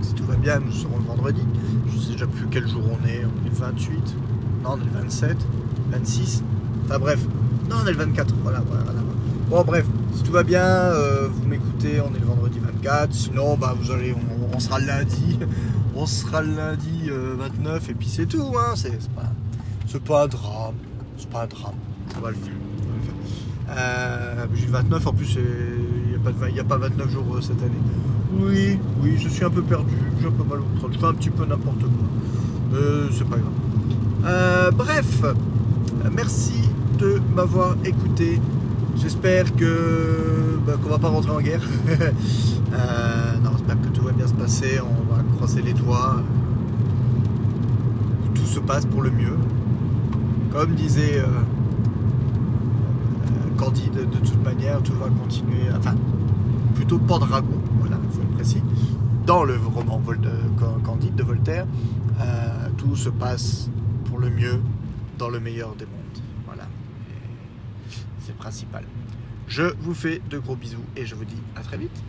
Si 0.00 0.14
tout 0.14 0.24
va 0.24 0.36
bien, 0.36 0.58
nous 0.58 0.72
serons 0.72 0.98
le 0.98 1.04
vendredi. 1.04 1.42
Je 1.92 1.98
sais 1.98 2.12
déjà 2.12 2.26
plus 2.26 2.46
quel 2.50 2.66
jour 2.66 2.82
on 2.86 3.06
est. 3.06 3.24
On 3.24 3.46
est 3.46 3.50
le 3.50 3.54
28. 3.54 4.16
Non, 4.64 4.70
on 4.70 4.76
est 4.80 4.84
le 4.84 5.00
27. 5.02 5.36
26. 5.90 6.42
Enfin 6.84 6.98
bref. 6.98 7.20
Non, 7.68 7.76
on 7.82 7.86
est 7.86 7.92
le 7.92 7.98
24. 7.98 8.34
Voilà, 8.42 8.60
voilà, 8.66 8.84
voilà. 8.84 9.00
Bon, 9.48 9.62
bref. 9.64 9.86
Si 10.14 10.22
tout 10.22 10.32
va 10.32 10.42
bien, 10.42 10.64
euh, 10.64 11.28
vous 11.30 11.46
m'écoutez. 11.46 12.00
On 12.00 12.14
est 12.14 12.18
le 12.18 12.26
vendredi 12.26 12.58
24. 12.58 13.12
Sinon, 13.12 13.56
bah, 13.56 13.74
vous 13.78 13.90
allez, 13.90 14.14
on, 14.52 14.58
sera 14.58 14.78
le 14.78 14.86
lundi. 14.86 15.38
On 15.94 16.06
sera 16.06 16.40
le 16.40 16.54
lundi 16.54 17.10
29. 17.10 17.66
Euh, 17.88 17.90
et 17.90 17.94
puis 17.94 18.08
c'est 18.08 18.24
tout. 18.24 18.54
Hein. 18.58 18.72
C'est 18.76 18.98
pas, 19.10 19.30
pas 20.06 20.24
un 20.24 20.26
drame. 20.26 20.74
C'est 21.18 21.28
pas 21.28 21.42
un 21.42 21.46
drame. 21.46 21.74
Ça 22.12 22.18
va 22.20 22.30
le 22.30 22.36
faire. 22.36 22.54
Euh, 23.76 24.46
j'ai 24.54 24.66
29, 24.66 25.06
en 25.06 25.12
plus 25.12 25.38
il 26.48 26.54
n'y 26.54 26.60
a, 26.60 26.64
pas 26.64 26.76
29 26.76 27.10
jours 27.10 27.24
euh, 27.34 27.40
cette 27.40 27.62
année. 27.62 27.72
Oui, 28.38 28.78
oui, 29.02 29.16
je 29.18 29.28
suis 29.28 29.44
un 29.44 29.50
peu 29.50 29.62
perdu, 29.62 29.94
j'ai 30.20 30.26
un 30.26 30.30
peu 30.30 30.44
mal 30.44 30.60
au 30.60 30.78
crâne, 30.78 30.92
je 30.92 30.98
fais 30.98 31.06
un 31.06 31.14
petit 31.14 31.30
peu 31.30 31.44
n'importe 31.44 31.80
quoi. 31.80 32.78
Euh, 32.78 33.08
c'est 33.12 33.28
pas 33.28 33.36
grave. 33.36 34.74
bref, 34.74 35.22
merci 36.14 36.70
de 36.98 37.20
m'avoir 37.34 37.76
écouté. 37.84 38.40
J'espère 38.96 39.54
que 39.56 40.58
bah, 40.66 40.74
qu'on 40.82 40.90
va 40.90 40.98
pas 40.98 41.08
rentrer 41.08 41.32
en 41.32 41.40
guerre. 41.40 41.62
Euh, 42.72 43.38
non, 43.44 43.50
j'espère 43.52 43.78
que 43.82 43.88
tout 43.88 44.02
va 44.02 44.12
bien 44.12 44.26
se 44.26 44.32
passer. 44.32 44.80
On 44.80 45.14
va 45.14 45.22
croiser 45.36 45.60
les 45.60 45.74
doigts. 45.74 46.22
Tout 48.34 48.46
se 48.46 48.60
passe 48.60 48.86
pour 48.86 49.02
le 49.02 49.10
mieux. 49.10 49.36
Comme 50.50 50.74
disait 50.74 51.18
euh, 51.18 51.24
euh, 51.24 51.42
Candide, 53.62 54.10
de 54.10 54.18
toute 54.18 54.42
manière, 54.42 54.82
tout 54.82 54.94
va 54.94 55.08
continuer. 55.08 55.70
Enfin, 55.78 55.94
plutôt 56.74 56.98
Pendragon, 56.98 57.60
voilà, 57.78 57.96
il 58.02 58.10
faut 58.10 58.22
être 58.22 58.34
précis. 58.34 58.60
Dans 59.24 59.44
le 59.44 59.56
roman 59.56 59.98
Vol 59.98 60.20
de 60.20 60.32
Candide 60.82 61.14
de 61.14 61.22
Voltaire, 61.22 61.64
euh, 62.20 62.68
tout 62.76 62.96
se 62.96 63.08
passe 63.08 63.70
pour 64.06 64.18
le 64.18 64.30
mieux, 64.30 64.60
dans 65.16 65.28
le 65.28 65.38
meilleur 65.38 65.76
des 65.76 65.84
mondes. 65.84 66.24
Voilà. 66.44 66.64
C'est 68.18 68.32
le 68.32 68.38
principal. 68.38 68.82
Je 69.46 69.62
vous 69.80 69.94
fais 69.94 70.20
de 70.28 70.38
gros 70.38 70.56
bisous 70.56 70.84
et 70.96 71.06
je 71.06 71.14
vous 71.14 71.24
dis 71.24 71.40
à 71.54 71.60
très 71.60 71.76
vite. 71.76 72.02